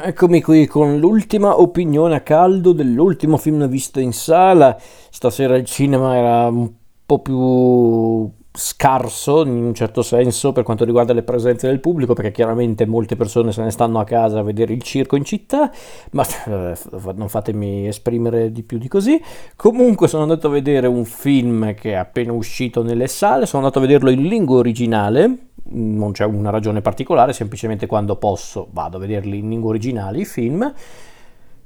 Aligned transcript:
Eccomi 0.00 0.40
qui 0.40 0.68
con 0.68 0.98
l'ultima 0.98 1.60
opinione 1.60 2.14
a 2.14 2.20
caldo 2.20 2.72
dell'ultimo 2.72 3.36
film 3.36 3.66
visto 3.66 3.98
in 3.98 4.12
sala. 4.12 4.76
Stasera 4.78 5.56
il 5.56 5.64
cinema 5.64 6.16
era 6.16 6.46
un 6.46 6.70
po' 7.04 7.18
più 7.18 8.30
scarso 8.52 9.44
in 9.44 9.64
un 9.64 9.74
certo 9.74 10.02
senso 10.02 10.52
per 10.52 10.62
quanto 10.62 10.84
riguarda 10.84 11.12
le 11.12 11.24
presenze 11.24 11.66
del 11.66 11.80
pubblico 11.80 12.12
perché 12.12 12.30
chiaramente 12.30 12.86
molte 12.86 13.16
persone 13.16 13.50
se 13.50 13.62
ne 13.62 13.70
stanno 13.70 13.98
a 13.98 14.04
casa 14.04 14.38
a 14.38 14.42
vedere 14.42 14.72
il 14.72 14.82
circo 14.82 15.16
in 15.16 15.24
città 15.24 15.70
ma 16.12 16.24
eh, 16.46 16.76
non 17.14 17.28
fatemi 17.28 17.86
esprimere 17.86 18.50
di 18.50 18.64
più 18.64 18.78
di 18.78 18.88
così 18.88 19.20
comunque 19.54 20.08
sono 20.08 20.22
andato 20.24 20.48
a 20.48 20.50
vedere 20.50 20.88
un 20.88 21.04
film 21.04 21.72
che 21.74 21.92
è 21.92 21.94
appena 21.94 22.32
uscito 22.32 22.82
nelle 22.82 23.06
sale 23.06 23.46
sono 23.46 23.62
andato 23.62 23.78
a 23.78 23.82
vederlo 23.86 24.10
in 24.10 24.26
lingua 24.26 24.56
originale 24.56 25.47
non 25.70 26.12
c'è 26.12 26.24
una 26.24 26.50
ragione 26.50 26.80
particolare, 26.80 27.32
semplicemente 27.32 27.86
quando 27.86 28.16
posso 28.16 28.68
vado 28.70 28.96
a 28.96 29.00
vederli 29.00 29.38
in 29.38 29.48
lingua 29.48 29.70
originale 29.70 30.18
i 30.18 30.24
film. 30.24 30.72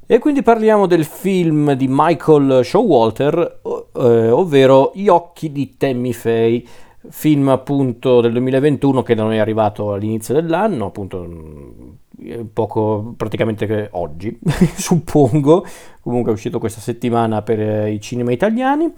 E 0.05 0.19
quindi 0.19 0.43
parliamo 0.43 0.87
del 0.87 1.05
film 1.05 1.73
di 1.73 1.87
Michael 1.89 2.65
Showalter, 2.65 3.61
eh, 3.95 4.31
ovvero 4.31 4.93
Gli 4.95 5.09
occhi 5.09 5.51
di 5.53 5.77
Tammy 5.77 6.13
Faye, 6.13 6.65
film 7.09 7.49
appunto 7.49 8.21
del 8.21 8.33
2021 8.33 9.03
che 9.03 9.15
non 9.15 9.33
è 9.33 9.39
arrivato 9.39 9.93
all'inizio 9.93 10.35
dell'anno, 10.35 10.87
appunto 10.87 11.25
mm, 11.27 12.41
poco 12.53 13.15
praticamente 13.17 13.89
oggi, 13.93 14.39
suppongo, 14.77 15.65
comunque 16.01 16.33
è 16.33 16.35
uscito 16.35 16.59
questa 16.59 16.81
settimana 16.81 17.43
per 17.43 17.61
eh, 17.61 17.93
i 17.93 18.01
cinema 18.01 18.33
italiani, 18.33 18.93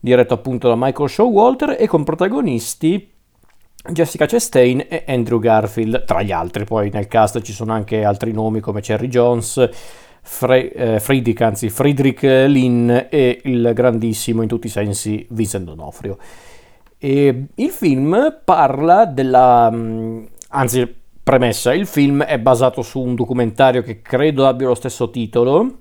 diretto 0.00 0.34
appunto 0.34 0.68
da 0.68 0.74
Michael 0.76 1.08
Showalter 1.08 1.76
e 1.78 1.86
con 1.86 2.04
protagonisti 2.04 3.16
Jessica 3.90 4.26
Chastain 4.26 4.84
e 4.88 5.04
Andrew 5.06 5.38
Garfield, 5.38 6.04
tra 6.04 6.22
gli 6.22 6.32
altri. 6.32 6.64
Poi 6.64 6.90
nel 6.90 7.08
cast 7.08 7.40
ci 7.42 7.52
sono 7.52 7.72
anche 7.72 8.04
altri 8.04 8.32
nomi 8.32 8.60
come 8.60 8.80
Cherry 8.80 9.08
Jones, 9.08 9.68
Fre- 10.22 10.72
eh, 10.72 11.00
Friedrich, 11.00 11.40
anzi 11.40 11.70
Friedrich 11.70 12.22
Lynn 12.22 12.90
e 13.08 13.40
il 13.44 13.70
grandissimo 13.74 14.42
in 14.42 14.48
tutti 14.48 14.66
i 14.66 14.70
sensi 14.70 15.26
Vincent 15.30 15.64
D'Onofrio. 15.64 16.18
E 16.98 17.46
il 17.54 17.70
film 17.70 18.40
parla 18.44 19.06
della... 19.06 19.70
Mm, 19.72 20.24
anzi, 20.48 20.94
premessa, 21.22 21.74
il 21.74 21.86
film 21.86 22.22
è 22.22 22.38
basato 22.38 22.82
su 22.82 23.00
un 23.00 23.14
documentario 23.14 23.82
che 23.82 24.00
credo 24.00 24.46
abbia 24.46 24.66
lo 24.66 24.74
stesso 24.74 25.10
titolo, 25.10 25.80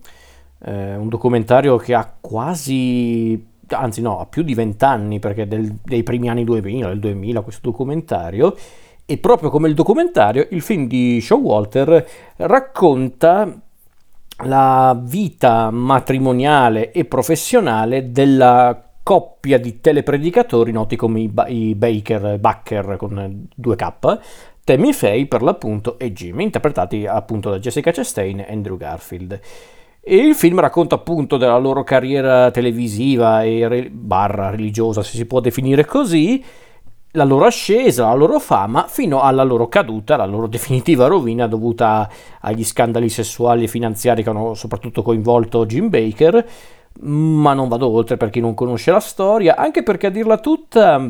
eh, 0.64 0.96
un 0.96 1.08
documentario 1.08 1.78
che 1.78 1.94
ha 1.94 2.14
quasi 2.20 3.56
anzi 3.70 4.02
no, 4.02 4.20
ha 4.20 4.26
più 4.26 4.44
di 4.44 4.54
vent'anni 4.54 5.20
perché 5.20 5.48
del, 5.48 5.78
dei 5.84 6.04
primi 6.04 6.30
anni 6.30 6.44
2000, 6.44 6.88
del 6.88 7.00
2000 7.00 7.42
questo 7.42 7.70
documentario, 7.70 8.56
e 9.06 9.18
proprio 9.18 9.50
come 9.50 9.68
il 9.70 9.74
documentario, 9.74 10.48
il 10.52 10.62
film 10.62 10.88
di 10.88 11.22
Showalter 11.22 12.08
racconta 12.38 13.62
la 14.44 15.00
vita 15.02 15.72
matrimoniale 15.72 16.92
e 16.92 17.06
professionale 17.06 18.12
della 18.12 18.84
coppia 19.02 19.58
di 19.58 19.80
telepredicatori 19.80 20.72
noti 20.74 20.98
come 20.98 21.22
i, 21.22 21.34
i 21.48 21.76
Baker, 21.76 22.38
Baker 22.38 22.98
con 22.98 23.48
2K, 23.60 24.20
Tammy 24.66 24.92
Faye 24.92 25.28
per 25.28 25.42
l'appunto 25.42 25.98
e 25.98 26.12
Jim, 26.12 26.42
interpretati 26.42 27.06
appunto 27.06 27.50
da 27.50 27.58
Jessica 27.58 27.92
Chastain 27.92 28.40
e 28.42 28.48
Andrew 28.50 28.76
Garfield. 28.76 29.40
E 30.10 30.16
il 30.16 30.36
film 30.36 30.62
racconta 30.62 30.96
appunto 30.96 31.36
della 31.36 31.58
loro 31.58 31.84
carriera 31.84 32.50
televisiva 32.50 33.44
e 33.44 33.68
re- 33.68 33.90
barra 33.90 34.50
religiosa, 34.50 35.04
se 35.04 35.18
si 35.18 35.26
può 35.26 35.42
definire 35.42 35.84
così, 35.84 36.42
la 37.12 37.26
loro 37.26 37.44
ascesa, 37.44 38.06
la 38.06 38.14
loro 38.14 38.40
fama, 38.40 38.86
fino 38.88 39.20
alla 39.20 39.44
loro 39.44 39.68
caduta, 39.68 40.16
la 40.16 40.24
loro 40.24 40.48
definitiva 40.48 41.08
rovina 41.08 41.46
dovuta 41.46 42.10
agli 42.40 42.64
scandali 42.64 43.10
sessuali 43.10 43.66
e 43.66 43.68
finanziari 43.68 44.24
che 44.24 44.30
hanno 44.30 44.54
soprattutto 44.54 45.02
coinvolto 45.02 45.66
Jim 45.66 45.90
Baker. 45.90 46.50
Ma 47.02 47.52
non 47.54 47.68
vado 47.68 47.90
oltre 47.90 48.16
per 48.16 48.30
chi 48.30 48.40
non 48.40 48.54
conosce 48.54 48.92
la 48.92 49.02
storia, 49.02 49.58
anche 49.58 49.84
perché 49.84 50.08
a 50.08 50.10
dirla 50.10 50.38
tutta, 50.38 51.06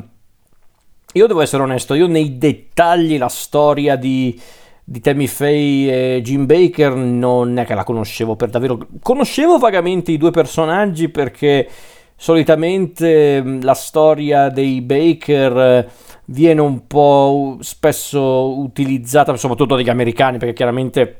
io 1.14 1.28
devo 1.28 1.42
essere 1.42 1.62
onesto, 1.62 1.94
io 1.94 2.08
nei 2.08 2.40
dettagli 2.40 3.20
la 3.20 3.30
storia 3.30 3.96
di 3.96 4.42
di 4.90 5.02
Tammy 5.02 5.28
Faye 5.28 6.16
e 6.16 6.22
Jim 6.22 6.46
Baker 6.46 6.96
non 6.96 7.58
è 7.58 7.66
che 7.66 7.74
la 7.74 7.84
conoscevo 7.84 8.38
per 8.38 8.48
davvero. 8.48 8.88
Conoscevo 9.02 9.58
vagamente 9.58 10.14
i 10.14 10.18
due 10.18 10.32
personaggi 10.32 11.10
perché 11.10 11.68
solitamente 12.16 13.44
la 13.62 13.74
storia 13.74 14.48
dei 14.48 14.80
Baker 14.80 15.58
eh, 15.58 15.90
viene 16.28 16.62
un 16.62 16.88
po' 16.88 17.58
spesso 17.60 18.58
utilizzata, 18.60 19.36
soprattutto 19.36 19.76
dagli 19.76 19.90
americani, 19.90 20.38
perché 20.38 20.54
chiaramente 20.54 21.18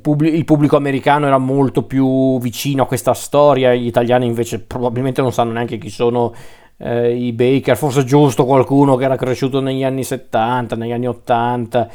pubblico, 0.00 0.34
il 0.34 0.46
pubblico 0.46 0.76
americano 0.76 1.26
era 1.26 1.36
molto 1.36 1.82
più 1.82 2.40
vicino 2.40 2.84
a 2.84 2.86
questa 2.86 3.12
storia, 3.12 3.74
gli 3.74 3.88
italiani 3.88 4.24
invece 4.24 4.60
probabilmente 4.60 5.20
non 5.20 5.34
sanno 5.34 5.52
neanche 5.52 5.76
chi 5.76 5.90
sono 5.90 6.32
eh, 6.78 7.14
i 7.14 7.32
Baker, 7.32 7.76
forse 7.76 8.04
giusto 8.04 8.46
qualcuno 8.46 8.96
che 8.96 9.04
era 9.04 9.16
cresciuto 9.16 9.60
negli 9.60 9.84
anni 9.84 10.02
70, 10.02 10.76
negli 10.76 10.92
anni 10.92 11.08
80 11.08 11.90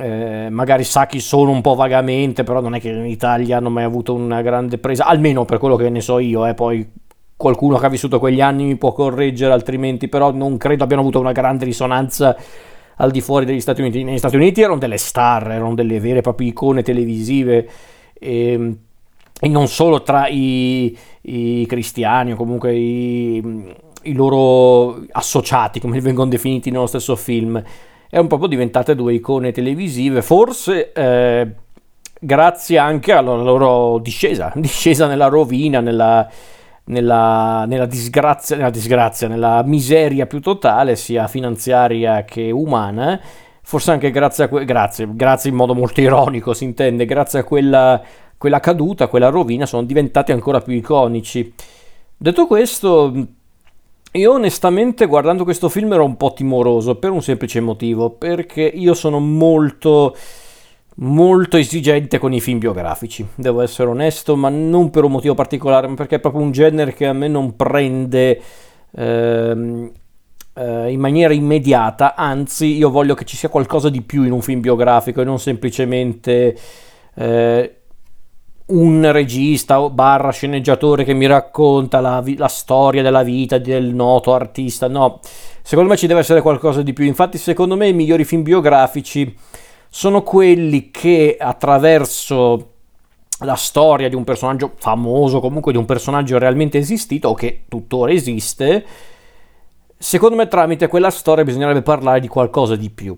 eh, 0.00 0.48
magari 0.50 0.84
sa 0.84 1.06
chi 1.06 1.20
sono 1.20 1.50
un 1.50 1.60
po' 1.60 1.74
vagamente, 1.74 2.44
però 2.44 2.60
non 2.60 2.74
è 2.74 2.80
che 2.80 2.90
in 2.90 3.06
Italia 3.06 3.56
hanno 3.56 3.70
mai 3.70 3.84
avuto 3.84 4.14
una 4.14 4.42
grande 4.42 4.78
presa, 4.78 5.06
almeno 5.06 5.44
per 5.44 5.58
quello 5.58 5.76
che 5.76 5.90
ne 5.90 6.00
so 6.00 6.18
io, 6.18 6.46
eh, 6.46 6.54
poi 6.54 6.88
qualcuno 7.36 7.78
che 7.78 7.86
ha 7.86 7.88
vissuto 7.88 8.18
quegli 8.18 8.40
anni 8.40 8.64
mi 8.64 8.76
può 8.76 8.92
correggere, 8.92 9.52
altrimenti 9.52 10.08
però 10.08 10.32
non 10.32 10.56
credo 10.56 10.84
abbiano 10.84 11.02
avuto 11.02 11.20
una 11.20 11.32
grande 11.32 11.64
risonanza 11.64 12.36
al 12.96 13.10
di 13.10 13.20
fuori 13.20 13.44
degli 13.44 13.60
Stati 13.60 13.80
Uniti. 13.80 14.02
Negli 14.02 14.18
Stati 14.18 14.36
Uniti 14.36 14.60
erano 14.60 14.78
delle 14.78 14.96
star, 14.96 15.50
erano 15.50 15.74
delle 15.74 16.00
vere 16.00 16.18
e 16.18 16.22
proprie 16.22 16.48
icone 16.48 16.82
televisive. 16.82 17.68
E, 18.14 18.52
ehm, 18.52 18.78
e 19.40 19.48
non 19.48 19.68
solo 19.68 20.02
tra 20.02 20.26
i, 20.26 20.96
i 21.22 21.64
cristiani 21.66 22.32
o 22.32 22.36
comunque 22.36 22.74
i, 22.74 23.36
i 24.02 24.12
loro 24.12 25.04
associati, 25.12 25.78
come 25.78 26.00
vengono 26.00 26.28
definiti 26.28 26.70
nello 26.70 26.86
stesso 26.86 27.14
film, 27.14 27.62
è 28.10 28.18
un 28.18 28.26
po' 28.26 28.46
diventate 28.46 28.94
due 28.94 29.14
icone 29.14 29.52
televisive, 29.52 30.22
forse 30.22 30.92
eh, 30.92 31.46
grazie 32.18 32.78
anche 32.78 33.12
alla 33.12 33.34
loro 33.34 33.98
discesa, 33.98 34.52
discesa 34.56 35.06
nella 35.06 35.28
rovina, 35.28 35.80
nella, 35.80 36.28
nella, 36.84 37.64
nella, 37.66 37.86
disgrazia, 37.86 38.56
nella 38.56 38.70
disgrazia, 38.70 39.28
nella 39.28 39.62
miseria 39.64 40.26
più 40.26 40.40
totale, 40.40 40.96
sia 40.96 41.26
finanziaria 41.28 42.24
che 42.24 42.50
umana. 42.50 43.20
Forse 43.62 43.90
anche 43.90 44.10
grazie 44.10 44.44
a 44.44 44.48
que- 44.48 44.64
grazie, 44.64 45.06
grazie 45.12 45.50
in 45.50 45.56
modo 45.56 45.74
molto 45.74 46.00
ironico, 46.00 46.54
si 46.54 46.64
intende, 46.64 47.04
grazie 47.04 47.40
a 47.40 47.44
quella, 47.44 48.02
quella 48.38 48.60
caduta, 48.60 49.08
quella 49.08 49.28
rovina, 49.28 49.66
sono 49.66 49.82
diventati 49.82 50.32
ancora 50.32 50.60
più 50.60 50.72
iconici. 50.72 51.52
Detto 52.16 52.46
questo, 52.46 53.12
io 54.12 54.32
onestamente 54.32 55.06
guardando 55.06 55.44
questo 55.44 55.68
film 55.68 55.92
ero 55.92 56.04
un 56.04 56.16
po' 56.16 56.32
timoroso 56.32 56.96
per 56.96 57.10
un 57.10 57.22
semplice 57.22 57.60
motivo, 57.60 58.10
perché 58.10 58.62
io 58.62 58.94
sono 58.94 59.18
molto 59.20 60.16
molto 61.00 61.56
esigente 61.56 62.18
con 62.18 62.32
i 62.32 62.40
film 62.40 62.58
biografici, 62.58 63.26
devo 63.34 63.60
essere 63.60 63.88
onesto, 63.88 64.34
ma 64.34 64.48
non 64.48 64.90
per 64.90 65.04
un 65.04 65.12
motivo 65.12 65.34
particolare, 65.34 65.86
ma 65.86 65.94
perché 65.94 66.16
è 66.16 66.20
proprio 66.20 66.42
un 66.42 66.50
genere 66.50 66.92
che 66.92 67.06
a 67.06 67.12
me 67.12 67.28
non 67.28 67.54
prende 67.54 68.40
ehm, 68.96 69.92
eh, 70.54 70.90
in 70.90 70.98
maniera 70.98 71.32
immediata, 71.32 72.14
anzi 72.16 72.76
io 72.76 72.90
voglio 72.90 73.14
che 73.14 73.24
ci 73.24 73.36
sia 73.36 73.48
qualcosa 73.48 73.90
di 73.90 74.02
più 74.02 74.24
in 74.24 74.32
un 74.32 74.42
film 74.42 74.60
biografico 74.60 75.20
e 75.20 75.24
non 75.24 75.38
semplicemente 75.38 76.56
eh, 77.14 77.77
un 78.68 79.10
regista 79.12 79.80
barra 79.88 80.30
sceneggiatore 80.30 81.04
che 81.04 81.14
mi 81.14 81.26
racconta 81.26 82.00
la, 82.00 82.22
la, 82.36 82.48
storia 82.48 83.02
della 83.02 83.22
vita 83.22 83.58
del 83.58 83.94
noto 83.94 84.34
artista. 84.34 84.88
No, 84.88 85.20
secondo 85.62 85.90
me 85.90 85.96
ci 85.96 86.06
deve 86.06 86.20
essere 86.20 86.42
qualcosa 86.42 86.82
di 86.82 86.92
più. 86.92 87.04
Infatti, 87.04 87.38
secondo 87.38 87.76
me 87.76 87.88
i 87.88 87.94
migliori 87.94 88.24
film 88.24 88.42
biografici 88.42 89.34
sono 89.88 90.22
quelli 90.22 90.90
che 90.90 91.36
attraverso 91.38 92.72
la 93.40 93.54
storia 93.54 94.08
di 94.08 94.16
un 94.16 94.24
personaggio 94.24 94.72
famoso, 94.76 95.40
comunque 95.40 95.72
di 95.72 95.78
un 95.78 95.84
personaggio 95.84 96.38
realmente 96.38 96.78
esistito 96.78 97.28
o 97.28 97.34
che 97.34 97.64
tuttora 97.68 98.12
esiste, 98.12 98.84
secondo 99.96 100.36
me 100.36 100.48
tramite 100.48 100.88
quella 100.88 101.10
storia 101.10 101.44
bisognerebbe 101.44 101.82
parlare 101.82 102.20
di 102.20 102.28
qualcosa 102.28 102.74
di 102.76 102.90
più 102.90 103.16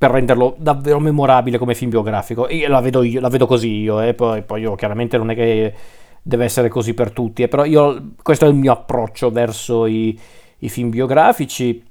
per 0.00 0.12
renderlo 0.12 0.54
davvero 0.56 0.98
memorabile 0.98 1.58
come 1.58 1.74
film 1.74 1.90
biografico. 1.90 2.48
E 2.48 2.66
la 2.68 2.80
vedo, 2.80 3.02
io, 3.02 3.20
la 3.20 3.28
vedo 3.28 3.44
così 3.44 3.80
io, 3.80 4.00
eh. 4.00 4.14
poi, 4.14 4.40
poi, 4.40 4.62
io 4.62 4.74
chiaramente 4.74 5.18
non 5.18 5.28
è 5.28 5.34
che 5.34 5.74
deve 6.22 6.44
essere 6.44 6.70
così 6.70 6.94
per 6.94 7.10
tutti, 7.10 7.42
eh. 7.42 7.48
però 7.48 7.66
io, 7.66 8.12
questo 8.22 8.46
è 8.46 8.48
il 8.48 8.54
mio 8.54 8.72
approccio 8.72 9.30
verso 9.30 9.84
i, 9.84 10.18
i 10.60 10.68
film 10.70 10.88
biografici. 10.88 11.84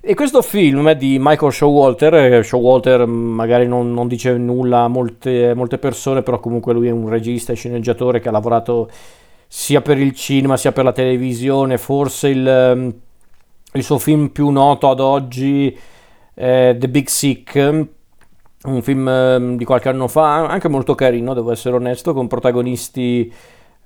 E 0.00 0.14
questo 0.14 0.40
film 0.40 0.92
di 0.92 1.16
Michael 1.18 1.52
Showalter, 1.52 2.14
eh, 2.14 2.42
Showalter 2.44 3.04
magari 3.06 3.66
non, 3.66 3.92
non 3.92 4.06
dice 4.06 4.36
nulla 4.36 4.82
a 4.82 4.88
molte, 4.88 5.52
molte, 5.54 5.78
persone, 5.78 6.22
però 6.22 6.38
comunque 6.38 6.72
lui 6.72 6.86
è 6.86 6.92
un 6.92 7.08
regista 7.08 7.50
e 7.50 7.56
sceneggiatore 7.56 8.20
che 8.20 8.28
ha 8.28 8.32
lavorato 8.32 8.88
sia 9.48 9.80
per 9.80 9.98
il 9.98 10.14
cinema 10.14 10.56
sia 10.56 10.70
per 10.70 10.84
la 10.84 10.92
televisione, 10.92 11.76
forse 11.76 12.28
il, 12.28 12.94
il 13.72 13.82
suo 13.82 13.98
film 13.98 14.28
più 14.28 14.48
noto 14.50 14.88
ad 14.90 15.00
oggi 15.00 15.76
eh, 16.38 16.76
The 16.78 16.88
Big 16.88 17.08
Sick, 17.08 17.54
un 17.56 18.82
film 18.82 19.08
ehm, 19.08 19.56
di 19.56 19.64
qualche 19.64 19.88
anno 19.88 20.06
fa, 20.06 20.46
anche 20.46 20.68
molto 20.68 20.94
carino, 20.94 21.34
devo 21.34 21.50
essere 21.50 21.74
onesto, 21.74 22.14
con 22.14 22.28
protagonisti 22.28 23.32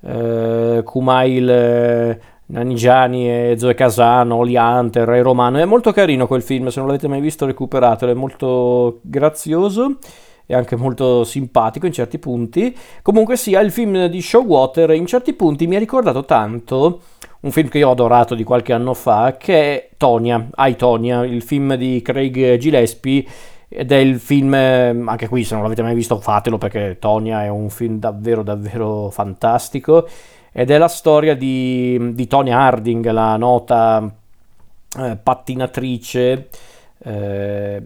eh, 0.01 0.81
Kumail 0.83 1.49
eh, 1.49 2.21
Nanigiani 2.45 3.27
e 3.27 3.55
Zoe 3.57 3.73
Casano, 3.73 4.35
Oli 4.35 4.55
Hunter, 4.55 5.07
Ray 5.07 5.21
Romano. 5.21 5.57
È 5.57 5.65
molto 5.65 5.91
carino 5.91 6.27
quel 6.27 6.43
film, 6.43 6.67
se 6.67 6.77
non 6.77 6.87
l'avete 6.87 7.07
mai 7.07 7.21
visto 7.21 7.47
recuperatelo, 7.47 8.11
è 8.11 8.15
molto 8.15 8.99
grazioso 9.01 9.97
e 10.45 10.53
anche 10.53 10.75
molto 10.75 11.23
simpatico 11.23 11.85
in 11.85 11.93
certi 11.93 12.19
punti. 12.19 12.75
Comunque 13.01 13.37
sia, 13.37 13.59
il 13.61 13.71
film 13.71 14.07
di 14.07 14.21
Showwater 14.21 14.91
in 14.91 15.05
certi 15.05 15.33
punti 15.33 15.67
mi 15.67 15.75
ha 15.75 15.79
ricordato 15.79 16.25
tanto 16.25 17.01
un 17.41 17.51
film 17.51 17.67
che 17.67 17.79
io 17.79 17.89
ho 17.89 17.91
adorato 17.91 18.35
di 18.35 18.43
qualche 18.43 18.73
anno 18.73 18.93
fa, 18.93 19.35
che 19.37 19.53
è 19.55 19.89
Tonia, 19.97 20.47
I 20.55 20.75
Tonia, 20.75 21.25
il 21.25 21.41
film 21.41 21.75
di 21.75 22.01
Craig 22.01 22.57
Gillespie 22.57 23.25
ed 23.67 23.91
è 23.91 23.97
il 23.97 24.19
film, 24.19 24.53
anche 24.53 25.27
qui 25.27 25.43
se 25.43 25.53
non 25.55 25.63
l'avete 25.63 25.81
mai 25.81 25.95
visto 25.95 26.19
fatelo 26.19 26.57
perché 26.57 26.97
Tonia 26.99 27.43
è 27.43 27.49
un 27.49 27.69
film 27.69 27.99
davvero 27.99 28.43
davvero 28.43 29.09
fantastico 29.09 30.07
ed 30.51 30.69
è 30.69 30.77
la 30.77 30.87
storia 30.87 31.35
di, 31.35 32.13
di 32.13 32.27
Tonya 32.27 32.59
Harding, 32.59 33.09
la 33.09 33.35
nota 33.37 34.09
eh, 34.99 35.17
pattinatrice, 35.21 36.47
eh, 37.03 37.81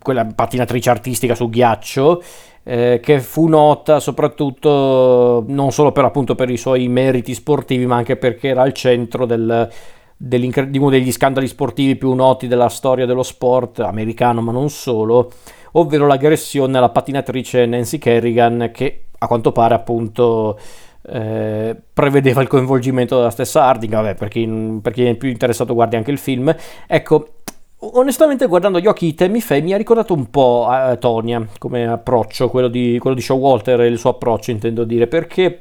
quella 0.00 0.26
pattinatrice 0.26 0.90
artistica 0.90 1.34
su 1.34 1.48
ghiaccio, 1.48 2.22
eh, 2.62 3.00
che 3.02 3.20
fu 3.20 3.46
nota 3.48 4.00
soprattutto 4.00 5.44
non 5.46 5.72
solo 5.72 5.92
per, 5.92 6.04
appunto, 6.04 6.34
per 6.34 6.50
i 6.50 6.56
suoi 6.56 6.88
meriti 6.88 7.34
sportivi, 7.34 7.86
ma 7.86 7.96
anche 7.96 8.16
perché 8.16 8.48
era 8.48 8.62
al 8.62 8.72
centro 8.72 9.26
del, 9.26 9.68
di 10.16 10.78
uno 10.78 10.90
degli 10.90 11.12
scandali 11.12 11.46
sportivi 11.46 11.96
più 11.96 12.12
noti 12.12 12.46
della 12.46 12.68
storia 12.68 13.06
dello 13.06 13.22
sport 13.22 13.80
americano, 13.80 14.40
ma 14.40 14.52
non 14.52 14.68
solo, 14.70 15.30
ovvero 15.72 16.06
l'aggressione 16.06 16.76
alla 16.76 16.90
pattinatrice 16.90 17.66
Nancy 17.66 17.98
Kerrigan, 17.98 18.70
che 18.72 19.04
a 19.18 19.26
quanto 19.26 19.52
pare 19.52 19.74
appunto 19.74 20.58
eh, 21.02 21.74
prevedeva 21.92 22.42
il 22.42 22.48
coinvolgimento 22.48 23.16
della 23.16 23.30
stessa 23.30 23.64
Harding, 23.64 23.92
vabbè, 23.92 24.14
per 24.14 24.28
chi, 24.28 24.78
per 24.82 24.92
chi, 24.92 25.04
è 25.04 25.14
più 25.14 25.28
interessato 25.28 25.74
guardi 25.74 25.96
anche 25.96 26.10
il 26.10 26.18
film. 26.18 26.54
Ecco, 26.86 27.39
onestamente 27.80 28.46
guardando 28.46 28.80
gli 28.80 28.86
occhi 28.86 29.06
di 29.06 29.14
Tammy 29.14 29.40
Faye 29.40 29.62
mi 29.62 29.72
ha 29.72 29.76
ricordato 29.76 30.12
un 30.14 30.28
po' 30.30 30.66
a, 30.66 30.96
Tonya 30.96 31.46
come 31.58 31.86
approccio, 31.86 32.48
quello 32.48 32.68
di, 32.68 32.98
quello 33.00 33.16
di 33.16 33.22
Showalter 33.22 33.80
e 33.80 33.86
il 33.86 33.98
suo 33.98 34.10
approccio 34.10 34.50
intendo 34.50 34.84
dire, 34.84 35.06
perché 35.06 35.60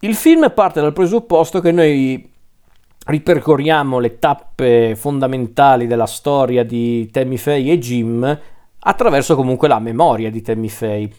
il 0.00 0.14
film 0.14 0.50
parte 0.52 0.80
dal 0.80 0.92
presupposto 0.92 1.60
che 1.60 1.72
noi 1.72 2.32
ripercorriamo 3.06 3.98
le 3.98 4.18
tappe 4.18 4.96
fondamentali 4.96 5.86
della 5.86 6.06
storia 6.06 6.64
di 6.64 7.08
Tammy 7.10 7.36
Faye 7.36 7.72
e 7.72 7.78
Jim 7.78 8.40
attraverso 8.78 9.36
comunque 9.36 9.68
la 9.68 9.78
memoria 9.78 10.30
di 10.30 10.42
Tammy 10.42 10.68
Faye. 10.68 11.10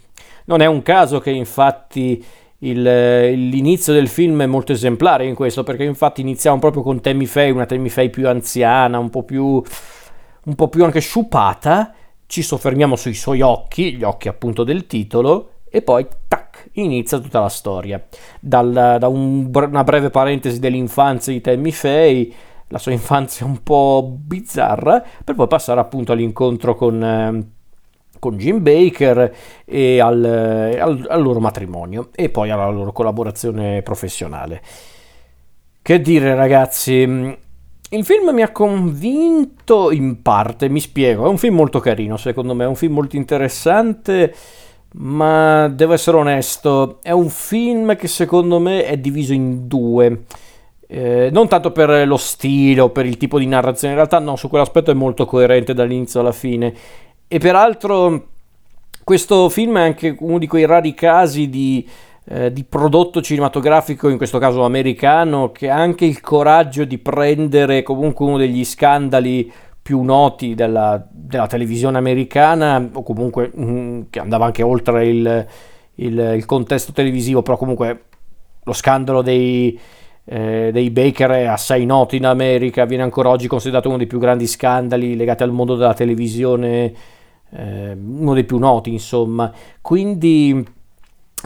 Non 0.45 0.61
è 0.61 0.65
un 0.65 0.81
caso 0.81 1.19
che 1.19 1.31
infatti 1.31 2.23
il, 2.59 2.81
l'inizio 2.81 3.93
del 3.93 4.07
film 4.07 4.41
è 4.41 4.45
molto 4.47 4.71
esemplare 4.71 5.25
in 5.25 5.35
questo, 5.35 5.63
perché 5.63 5.83
infatti 5.83 6.21
iniziamo 6.21 6.59
proprio 6.59 6.81
con 6.81 7.01
Tammy 7.01 7.25
Faye, 7.25 7.51
una 7.51 7.65
Tammy 7.65 7.89
Faye 7.89 8.09
più 8.09 8.27
anziana, 8.27 8.97
un 8.97 9.09
po' 9.09 9.23
più, 9.23 9.43
un 9.45 10.55
po' 10.55 10.67
più 10.67 10.83
anche 10.83 10.99
sciupata, 10.99 11.93
ci 12.25 12.41
soffermiamo 12.41 12.95
sui 12.95 13.13
suoi 13.13 13.41
occhi, 13.41 13.95
gli 13.95 14.03
occhi 14.03 14.27
appunto 14.27 14.63
del 14.63 14.87
titolo, 14.87 15.51
e 15.69 15.81
poi 15.81 16.07
tac, 16.27 16.69
inizia 16.73 17.19
tutta 17.19 17.41
la 17.41 17.49
storia. 17.49 18.03
Dal, 18.39 18.97
da 18.99 19.07
un, 19.07 19.49
una 19.53 19.83
breve 19.83 20.09
parentesi 20.09 20.59
dell'infanzia 20.59 21.33
di 21.33 21.41
Tammy 21.41 21.71
Faye, 21.71 22.31
la 22.69 22.79
sua 22.79 22.91
infanzia 22.91 23.45
un 23.45 23.61
po' 23.61 24.17
bizzarra, 24.19 25.03
per 25.23 25.35
poi 25.35 25.47
passare 25.47 25.79
appunto 25.79 26.11
all'incontro 26.11 26.75
con... 26.75 27.03
Eh, 27.03 27.55
con 28.19 28.37
Jim 28.37 28.61
Baker 28.61 29.35
e 29.65 29.99
al, 29.99 30.23
al, 30.23 31.05
al, 31.09 31.21
loro 31.21 31.39
matrimonio 31.39 32.09
e 32.15 32.29
poi 32.29 32.49
alla 32.49 32.69
loro 32.69 32.91
collaborazione 32.91 33.81
professionale. 33.81 34.61
Che 35.81 36.01
dire 36.01 36.35
ragazzi, 36.35 37.37
il 37.89 38.03
film 38.03 38.31
mi 38.31 38.41
ha 38.41 38.51
convinto 38.51 39.91
in 39.91 40.21
parte, 40.21 40.67
mi 40.67 40.81
spiego, 40.81 41.25
è 41.25 41.29
un 41.29 41.37
film 41.37 41.55
molto 41.55 41.79
carino 41.79 42.17
secondo 42.17 42.53
me, 42.53 42.65
è 42.65 42.67
un 42.67 42.75
film 42.75 42.93
molto 42.93 43.15
interessante, 43.15 44.33
ma 44.95 45.69
devo 45.69 45.93
essere 45.93 46.17
onesto, 46.17 46.99
è 47.01 47.11
un 47.11 47.29
film 47.29 47.95
che 47.95 48.07
secondo 48.07 48.59
me 48.59 48.83
è 48.85 48.97
diviso 48.97 49.33
in 49.33 49.67
due. 49.67 50.23
Eh, 50.89 51.29
non 51.31 51.49
tanto 51.49 51.71
per 51.71 52.07
lo 52.07 52.15
stile 52.15 52.79
o 52.79 52.89
per 52.89 53.05
il 53.05 53.17
tipo 53.17 53.39
di 53.39 53.45
narrazione, 53.45 53.93
in 53.93 53.99
realtà 53.99 54.19
no, 54.19 54.35
su 54.37 54.47
quell'aspetto 54.47 54.91
è 54.91 54.93
molto 54.93 55.25
coerente 55.25 55.73
dall'inizio 55.73 56.19
alla 56.19 56.31
fine. 56.31 56.73
E 57.29 57.39
peraltro 57.39 58.27
questo 59.03 59.49
film 59.49 59.77
è 59.77 59.81
anche 59.81 60.15
uno 60.19 60.37
di 60.37 60.47
quei 60.47 60.65
rari 60.65 60.93
casi 60.93 61.49
di, 61.49 61.85
eh, 62.25 62.53
di, 62.53 62.63
prodotto 62.63 63.21
cinematografico, 63.21 64.07
in 64.07 64.15
questo 64.15 64.37
caso 64.37 64.63
americano, 64.63 65.51
che 65.51 65.69
ha 65.69 65.75
anche 65.75 66.05
il 66.05 66.21
coraggio 66.21 66.85
di 66.85 66.97
prendere 66.97 67.83
comunque 67.83 68.25
uno 68.25 68.37
degli 68.37 68.63
scandali 68.63 69.51
più 69.81 70.01
noti 70.03 70.55
della, 70.55 71.05
della 71.09 71.47
televisione 71.47 71.97
americana, 71.97 72.89
o 72.93 73.03
comunque 73.03 73.51
mh, 73.53 73.71
mm, 73.71 74.01
che 74.09 74.19
andava 74.19 74.45
anche 74.45 74.63
oltre 74.63 75.07
il, 75.07 75.47
il, 75.95 76.17
il, 76.35 76.45
contesto 76.45 76.93
televisivo, 76.93 77.41
però 77.41 77.57
comunque 77.57 78.03
lo 78.63 78.73
scandalo 78.73 79.21
dei, 79.21 79.77
eh, 80.23 80.69
dei 80.71 80.89
Baker 80.91 81.31
è 81.31 81.43
assai 81.43 81.85
noto 81.85 82.15
in 82.15 82.25
America, 82.25 82.85
viene 82.85 83.03
ancora 83.03 83.29
oggi 83.29 83.47
considerato 83.47 83.89
uno 83.89 83.97
dei 83.97 84.07
più 84.07 84.19
grandi 84.19 84.47
scandali 84.47 85.17
legati 85.17 85.43
al 85.43 85.51
mondo 85.51 85.75
della 85.75 85.93
televisione 85.93 87.15
eh, 87.51 87.97
uno 87.97 88.33
dei 88.33 88.43
più 88.43 88.57
noti, 88.57 88.91
insomma. 88.91 89.51
Quindi 89.81 90.75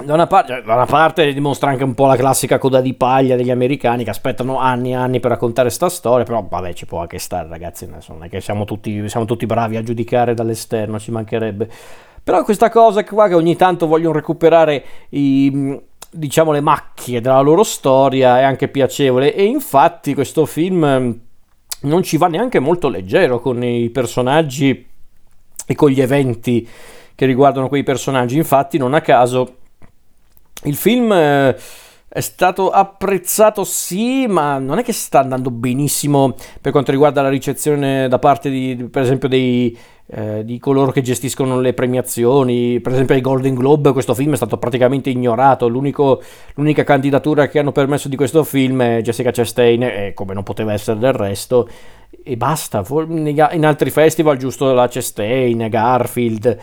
da 0.03 0.13
una, 0.13 0.25
parte, 0.25 0.61
da 0.65 0.73
una, 0.75 0.85
parte, 0.85 1.33
dimostra 1.33 1.69
anche 1.69 1.83
un 1.83 1.93
po' 1.93 2.05
la 2.05 2.15
classica 2.15 2.57
coda 2.57 2.79
di 2.79 2.93
paglia 2.93 3.35
degli 3.35 3.51
americani 3.51 4.05
che 4.05 4.09
aspettano 4.09 4.57
anni 4.57 4.91
e 4.91 4.95
anni 4.95 5.19
per 5.19 5.31
raccontare 5.31 5.69
sta 5.69 5.89
storia, 5.89 6.23
però 6.23 6.45
vabbè 6.49 6.73
ci 6.73 6.85
può 6.85 7.01
anche 7.01 7.19
stare 7.19 7.49
ragazzi, 7.49 7.87
non 7.87 8.23
è 8.23 8.29
che 8.29 8.39
siamo 8.39 8.63
tutti, 8.63 9.07
siamo 9.09 9.25
tutti 9.25 9.45
bravi 9.45 9.75
a 9.75 9.83
giudicare 9.83 10.33
dall'esterno, 10.33 10.97
ci 10.97 11.11
mancherebbe. 11.11 11.69
Però 12.23 12.43
questa 12.43 12.69
cosa 12.69 13.03
qua 13.03 13.27
che 13.27 13.33
ogni 13.33 13.55
tanto 13.55 13.85
vogliono 13.85 14.13
recuperare 14.13 14.83
i, 15.09 15.77
diciamo 16.09 16.51
le 16.51 16.61
macchie 16.61 17.19
della 17.19 17.41
loro 17.41 17.63
storia 17.63 18.39
è 18.39 18.43
anche 18.43 18.69
piacevole 18.69 19.33
e 19.33 19.43
infatti 19.43 20.13
questo 20.13 20.45
film 20.45 21.19
non 21.81 22.03
ci 22.03 22.17
va 22.17 22.27
neanche 22.27 22.59
molto 22.59 22.89
leggero 22.89 23.39
con 23.39 23.63
i 23.63 23.89
personaggi 23.89 24.90
e 25.65 25.75
con 25.75 25.89
gli 25.89 26.01
eventi 26.01 26.67
che 27.15 27.25
riguardano 27.25 27.67
quei 27.67 27.83
personaggi. 27.83 28.37
Infatti, 28.37 28.77
non 28.77 28.93
a 28.93 29.01
caso, 29.01 29.57
il 30.63 30.75
film 30.75 31.11
eh, 31.11 31.55
è 32.13 32.19
stato 32.19 32.71
apprezzato 32.71 33.63
sì, 33.63 34.27
ma 34.27 34.57
non 34.57 34.79
è 34.79 34.83
che 34.83 34.91
sta 34.91 35.21
andando 35.21 35.49
benissimo 35.49 36.35
per 36.59 36.73
quanto 36.73 36.91
riguarda 36.91 37.21
la 37.21 37.29
ricezione 37.29 38.09
da 38.09 38.19
parte 38.19 38.49
di, 38.49 38.89
per 38.91 39.03
esempio, 39.03 39.29
dei, 39.29 39.77
eh, 40.07 40.43
di 40.43 40.59
coloro 40.59 40.91
che 40.91 41.01
gestiscono 41.01 41.61
le 41.61 41.73
premiazioni. 41.73 42.81
Per 42.81 42.91
esempio 42.91 43.15
ai 43.15 43.21
Golden 43.21 43.55
Globe 43.55 43.93
questo 43.93 44.13
film 44.13 44.33
è 44.33 44.35
stato 44.35 44.57
praticamente 44.57 45.09
ignorato. 45.09 45.69
l'unica 45.69 46.83
candidatura 46.83 47.47
che 47.47 47.59
hanno 47.59 47.71
permesso 47.71 48.09
di 48.09 48.17
questo 48.17 48.43
film 48.43 48.81
è 48.81 49.01
Jessica 49.01 49.31
Chastain, 49.31 49.81
e 49.83 50.11
come 50.13 50.33
non 50.33 50.43
poteva 50.43 50.73
essere 50.73 50.99
del 50.99 51.13
resto 51.13 51.69
e 52.23 52.35
basta. 52.35 52.83
In 52.89 53.65
altri 53.65 53.89
festival, 53.89 54.35
giusto 54.35 54.73
la 54.73 54.89
Chastain, 54.89 55.65
Garfield, 55.69 56.57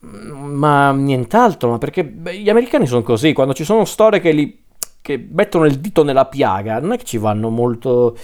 ma 0.00 0.90
nient'altro. 0.90 1.70
Ma 1.70 1.78
perché 1.78 2.12
gli 2.32 2.50
americani 2.50 2.88
sono 2.88 3.02
così, 3.02 3.32
quando 3.32 3.54
ci 3.54 3.62
sono 3.62 3.84
storie 3.84 4.18
che, 4.18 4.32
li, 4.32 4.68
che 5.02 5.28
mettono 5.30 5.64
il 5.64 5.78
dito 5.78 6.04
nella 6.04 6.26
piaga, 6.26 6.78
non 6.80 6.92
è 6.92 6.98
che 6.98 7.04
ci 7.04 7.18
vanno 7.18 7.50
molto 7.50 8.16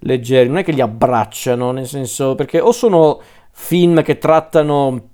leggeri, 0.00 0.48
non 0.48 0.58
è 0.58 0.64
che 0.64 0.72
li 0.72 0.80
abbracciano, 0.80 1.72
nel 1.72 1.86
senso 1.86 2.34
perché 2.34 2.60
o 2.60 2.72
sono 2.72 3.20
film 3.52 4.02
che 4.02 4.18
trattano 4.18 5.08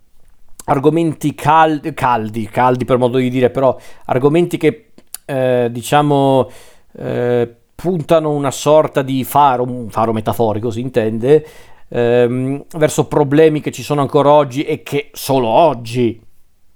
argomenti 0.66 1.34
caldi, 1.34 1.94
caldi, 1.94 2.46
caldi 2.48 2.84
per 2.84 2.98
modo 2.98 3.18
di 3.18 3.30
dire, 3.30 3.50
però 3.50 3.76
argomenti 4.06 4.56
che 4.56 4.90
eh, 5.24 5.68
diciamo 5.70 6.50
eh, 6.98 7.54
puntano 7.74 8.30
una 8.30 8.50
sorta 8.50 9.02
di 9.02 9.22
faro, 9.24 9.62
un 9.62 9.90
faro 9.90 10.12
metaforico 10.12 10.70
si 10.70 10.80
intende, 10.80 11.46
ehm, 11.88 12.64
verso 12.76 13.06
problemi 13.06 13.60
che 13.60 13.70
ci 13.70 13.82
sono 13.82 14.00
ancora 14.00 14.30
oggi 14.30 14.62
e 14.64 14.82
che 14.82 15.10
solo 15.12 15.48
oggi, 15.48 16.20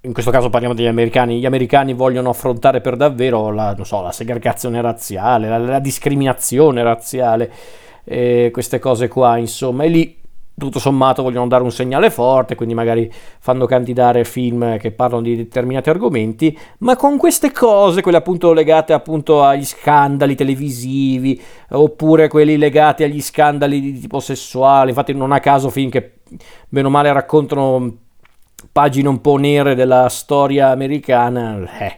in 0.03 0.13
questo 0.13 0.31
caso 0.31 0.49
parliamo 0.49 0.73
degli 0.73 0.87
americani, 0.87 1.39
gli 1.39 1.45
americani 1.45 1.93
vogliono 1.93 2.29
affrontare 2.29 2.81
per 2.81 2.95
davvero 2.95 3.51
la, 3.51 3.75
so, 3.83 4.01
la 4.01 4.11
segregazione 4.11 4.81
razziale, 4.81 5.47
la, 5.47 5.59
la 5.59 5.79
discriminazione 5.79 6.81
razziale, 6.81 7.51
queste 8.03 8.79
cose 8.79 9.07
qua, 9.07 9.37
insomma, 9.37 9.83
e 9.83 9.89
lì 9.89 10.19
tutto 10.57 10.79
sommato 10.79 11.23
vogliono 11.23 11.47
dare 11.47 11.63
un 11.63 11.71
segnale 11.71 12.09
forte, 12.09 12.55
quindi 12.55 12.73
magari 12.73 13.11
fanno 13.39 13.65
candidare 13.65 14.23
film 14.25 14.77
che 14.77 14.91
parlano 14.91 15.21
di 15.21 15.35
determinati 15.35 15.89
argomenti, 15.89 16.57
ma 16.79 16.95
con 16.95 17.17
queste 17.17 17.51
cose, 17.51 18.01
quelle 18.01 18.17
appunto 18.17 18.53
legate 18.53 18.93
appunto 18.93 19.43
agli 19.43 19.65
scandali 19.65 20.35
televisivi, 20.35 21.39
oppure 21.69 22.27
quelli 22.27 22.57
legati 22.57 23.03
agli 23.03 23.21
scandali 23.21 23.79
di 23.79 23.99
tipo 23.99 24.19
sessuale, 24.19 24.89
infatti 24.89 25.13
non 25.13 25.31
a 25.31 25.39
caso 25.39 25.69
film 25.69 25.89
che 25.89 26.13
bene 26.67 26.87
o 26.87 26.89
male 26.89 27.13
raccontano 27.13 27.97
pagine 28.71 29.07
un 29.07 29.21
po' 29.21 29.37
nere 29.37 29.75
della 29.75 30.07
storia 30.09 30.69
americana, 30.69 31.59
eh, 31.79 31.95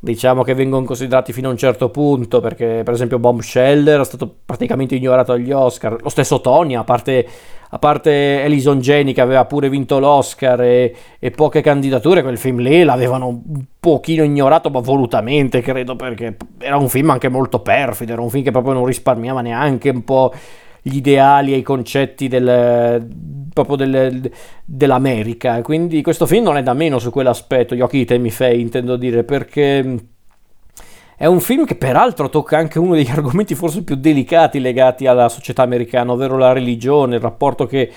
diciamo 0.00 0.42
che 0.42 0.54
vengono 0.54 0.84
considerati 0.84 1.32
fino 1.32 1.48
a 1.48 1.52
un 1.52 1.56
certo 1.56 1.88
punto, 1.90 2.40
perché 2.40 2.82
per 2.84 2.94
esempio 2.94 3.18
Bombshell 3.18 3.86
era 3.86 4.04
stato 4.04 4.34
praticamente 4.44 4.96
ignorato 4.96 5.32
agli 5.32 5.52
Oscar, 5.52 5.96
lo 6.00 6.08
stesso 6.08 6.40
Tony, 6.40 6.74
a 6.74 6.84
parte, 6.84 7.26
a 7.70 7.78
parte 7.78 8.42
Elison 8.42 8.80
Jenny 8.80 9.12
che 9.12 9.20
aveva 9.20 9.44
pure 9.44 9.68
vinto 9.68 9.98
l'Oscar 9.98 10.60
e, 10.62 10.94
e, 11.18 11.30
poche 11.30 11.60
candidature, 11.60 12.22
quel 12.22 12.38
film 12.38 12.58
lì 12.58 12.82
l'avevano 12.82 13.28
un 13.28 13.64
pochino 13.78 14.24
ignorato, 14.24 14.68
ma 14.68 14.80
volutamente 14.80 15.60
credo, 15.60 15.94
perché 15.94 16.36
era 16.58 16.76
un 16.76 16.88
film 16.88 17.10
anche 17.10 17.28
molto 17.28 17.60
perfido, 17.60 18.12
era 18.12 18.22
un 18.22 18.30
film 18.30 18.42
che 18.42 18.50
proprio 18.50 18.72
non 18.72 18.84
risparmiava 18.84 19.42
neanche 19.42 19.90
un 19.90 20.02
po' 20.02 20.32
gli 20.88 20.98
ideali 20.98 21.52
e 21.52 21.56
i 21.56 21.62
concetti 21.62 22.28
del, 22.28 23.04
proprio 23.52 23.74
del, 23.74 24.30
dell'America. 24.64 25.60
Quindi 25.60 26.00
questo 26.00 26.26
film 26.26 26.44
non 26.44 26.56
è 26.56 26.62
da 26.62 26.74
meno 26.74 27.00
su 27.00 27.10
quell'aspetto, 27.10 27.74
Gli 27.74 27.80
occhi 27.80 27.98
di 27.98 28.04
Tammy 28.04 28.30
Faye 28.30 28.60
intendo 28.60 28.96
dire, 28.96 29.24
perché 29.24 29.96
è 31.16 31.26
un 31.26 31.40
film 31.40 31.64
che 31.64 31.74
peraltro 31.74 32.28
tocca 32.28 32.58
anche 32.58 32.78
uno 32.78 32.94
degli 32.94 33.10
argomenti 33.10 33.56
forse 33.56 33.82
più 33.82 33.96
delicati 33.96 34.60
legati 34.60 35.08
alla 35.08 35.28
società 35.28 35.62
americana, 35.62 36.12
ovvero 36.12 36.38
la 36.38 36.52
religione, 36.52 37.16
il 37.16 37.20
rapporto 37.20 37.66
che 37.66 37.90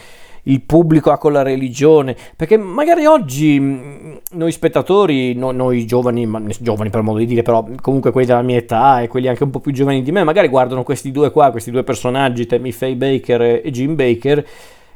il 0.49 0.61
pubblico 0.61 1.11
ha 1.11 1.17
con 1.17 1.31
la 1.31 1.41
religione, 1.41 2.15
perché 2.35 2.57
magari 2.57 3.05
oggi 3.05 3.59
mm, 3.59 4.15
noi 4.31 4.51
spettatori, 4.51 5.33
no, 5.33 5.51
noi 5.51 5.85
giovani, 5.85 6.25
ma, 6.25 6.41
giovani 6.59 6.89
per 6.89 7.01
modo 7.01 7.19
di 7.19 7.25
dire, 7.25 7.41
però 7.41 7.65
comunque 7.81 8.11
quelli 8.11 8.27
della 8.27 8.41
mia 8.41 8.57
età 8.57 9.01
e 9.01 9.07
quelli 9.07 9.27
anche 9.27 9.43
un 9.43 9.51
po' 9.51 9.59
più 9.59 9.71
giovani 9.71 10.01
di 10.01 10.11
me, 10.11 10.23
magari 10.23 10.47
guardano 10.47 10.83
questi 10.83 11.11
due 11.11 11.31
qua, 11.31 11.51
questi 11.51 11.71
due 11.71 11.83
personaggi, 11.83 12.45
Tammy 12.45 12.71
Faye 12.71 12.95
Baker 12.95 13.41
e 13.63 13.71
Jim 13.71 13.95
Baker, 13.95 14.45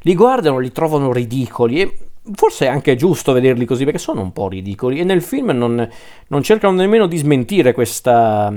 li 0.01 0.15
guardano, 0.15 0.59
li 0.59 0.71
trovano 0.71 1.13
ridicoli 1.13 1.81
e 1.81 1.97
forse 2.33 2.65
è 2.65 2.69
anche 2.69 2.95
giusto 2.95 3.33
vederli 3.33 3.65
così 3.65 3.83
perché 3.83 3.99
sono 3.99 4.21
un 4.21 4.31
po' 4.31 4.47
ridicoli 4.47 4.99
e 4.99 5.03
nel 5.03 5.21
film 5.21 5.49
non, 5.49 5.87
non 6.27 6.41
cercano 6.41 6.73
nemmeno 6.75 7.05
di 7.05 7.17
smentire 7.17 7.73
questa 7.73 8.51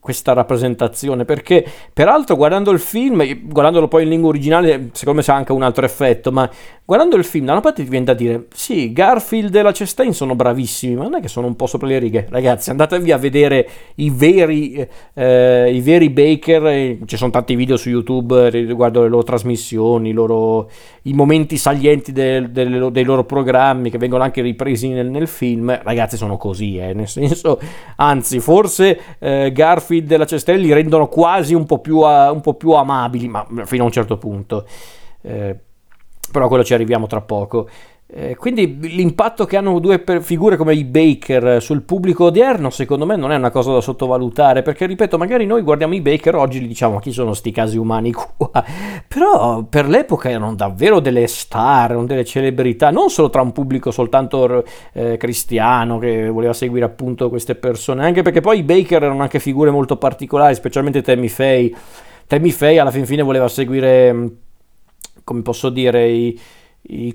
questa 0.00 0.32
rappresentazione 0.32 1.26
perché 1.26 1.64
peraltro 1.92 2.34
guardando 2.34 2.70
il 2.70 2.80
film 2.80 3.22
guardandolo 3.46 3.86
poi 3.86 4.04
in 4.04 4.08
lingua 4.08 4.30
originale 4.30 4.88
secondo 4.92 5.20
me 5.20 5.24
c'è 5.24 5.32
anche 5.32 5.52
un 5.52 5.62
altro 5.62 5.84
effetto 5.84 6.32
ma 6.32 6.50
guardando 6.90 7.16
il 7.16 7.24
film 7.24 7.44
da 7.44 7.52
una 7.52 7.60
parte 7.60 7.84
ti 7.84 7.88
viene 7.88 8.04
da 8.04 8.14
dire 8.14 8.46
sì 8.52 8.92
Garfield 8.92 9.54
e 9.54 9.62
la 9.62 9.72
Chastain 9.72 10.12
sono 10.12 10.34
bravissimi 10.34 10.96
ma 10.96 11.04
non 11.04 11.14
è 11.16 11.20
che 11.20 11.28
sono 11.28 11.46
un 11.46 11.56
po' 11.56 11.66
sopra 11.66 11.86
le 11.86 11.98
righe 11.98 12.26
ragazzi 12.30 12.70
andatevi 12.70 13.12
a 13.12 13.16
vedere 13.16 13.68
i 13.96 14.10
veri 14.10 14.86
eh, 15.14 15.70
i 15.72 15.80
veri 15.80 16.10
Baker 16.10 16.98
ci 17.04 17.16
sono 17.16 17.30
tanti 17.30 17.54
video 17.54 17.76
su 17.76 17.90
YouTube 17.90 18.50
riguardo 18.50 19.02
le 19.02 19.08
loro 19.08 19.22
trasmissioni 19.22 20.10
i, 20.10 20.12
loro, 20.12 20.70
i 21.02 21.12
momenti 21.12 21.56
salienti 21.56 22.12
del, 22.12 22.50
del, 22.50 22.90
dei 22.90 23.04
loro 23.04 23.24
programmi 23.24 23.90
che 23.90 23.98
vengono 23.98 24.22
anche 24.22 24.42
ripresi 24.42 24.88
nel, 24.88 25.08
nel 25.10 25.28
film 25.28 25.78
ragazzi 25.82 26.16
sono 26.16 26.36
così 26.36 26.78
eh, 26.78 26.92
nel 26.92 27.08
senso 27.08 27.60
anzi 27.96 28.40
forse 28.40 28.98
eh, 29.18 29.52
Garfield 29.52 29.78
Garfield 29.90 30.06
della 30.06 30.26
Cestelli 30.26 30.72
rendono 30.72 31.08
quasi 31.08 31.54
un 31.54 31.64
po' 31.64 31.78
più, 31.78 32.00
a, 32.00 32.30
un 32.30 32.40
po 32.40 32.54
più 32.54 32.72
amabili, 32.72 33.28
ma 33.28 33.46
fino 33.64 33.82
a 33.82 33.86
un 33.86 33.92
certo 33.92 34.18
punto. 34.18 34.66
Eh, 35.22 35.56
però 36.30 36.48
quello 36.48 36.64
ci 36.64 36.74
arriviamo 36.74 37.06
tra 37.06 37.20
poco. 37.20 37.68
Eh, 38.12 38.34
quindi 38.34 38.76
l'impatto 38.80 39.44
che 39.44 39.56
hanno 39.56 39.78
due 39.78 40.02
figure 40.20 40.56
come 40.56 40.74
i 40.74 40.82
Baker 40.82 41.62
sul 41.62 41.82
pubblico 41.82 42.24
odierno 42.24 42.68
secondo 42.68 43.06
me 43.06 43.14
non 43.14 43.30
è 43.30 43.36
una 43.36 43.50
cosa 43.50 43.72
da 43.72 43.80
sottovalutare 43.80 44.62
perché 44.62 44.86
ripeto 44.86 45.16
magari 45.16 45.46
noi 45.46 45.62
guardiamo 45.62 45.94
i 45.94 46.00
Baker 46.00 46.34
oggi 46.34 46.58
e 46.58 46.66
diciamo 46.66 46.98
chi 46.98 47.12
sono 47.12 47.34
sti 47.34 47.52
casi 47.52 47.78
umani 47.78 48.10
qua 48.10 48.50
però 49.06 49.62
per 49.62 49.86
l'epoca 49.86 50.28
erano 50.28 50.56
davvero 50.56 50.98
delle 50.98 51.28
star, 51.28 51.90
erano 51.90 52.06
delle 52.06 52.24
celebrità 52.24 52.90
non 52.90 53.10
solo 53.10 53.30
tra 53.30 53.42
un 53.42 53.52
pubblico 53.52 53.92
soltanto 53.92 54.64
eh, 54.92 55.16
cristiano 55.16 56.00
che 56.00 56.28
voleva 56.30 56.52
seguire 56.52 56.86
appunto 56.86 57.28
queste 57.28 57.54
persone 57.54 58.04
anche 58.04 58.22
perché 58.22 58.40
poi 58.40 58.58
i 58.58 58.64
Baker 58.64 59.04
erano 59.04 59.22
anche 59.22 59.38
figure 59.38 59.70
molto 59.70 59.98
particolari 59.98 60.56
specialmente 60.56 61.00
Tammy 61.00 61.28
Faye 61.28 61.72
Tammy 62.26 62.50
Faye 62.50 62.80
alla 62.80 62.90
fin 62.90 63.06
fine 63.06 63.22
voleva 63.22 63.46
seguire 63.46 64.48
come 65.24 65.42
posso 65.42 65.70
dire 65.70 66.08
i 66.08 66.40
i, 66.82 67.14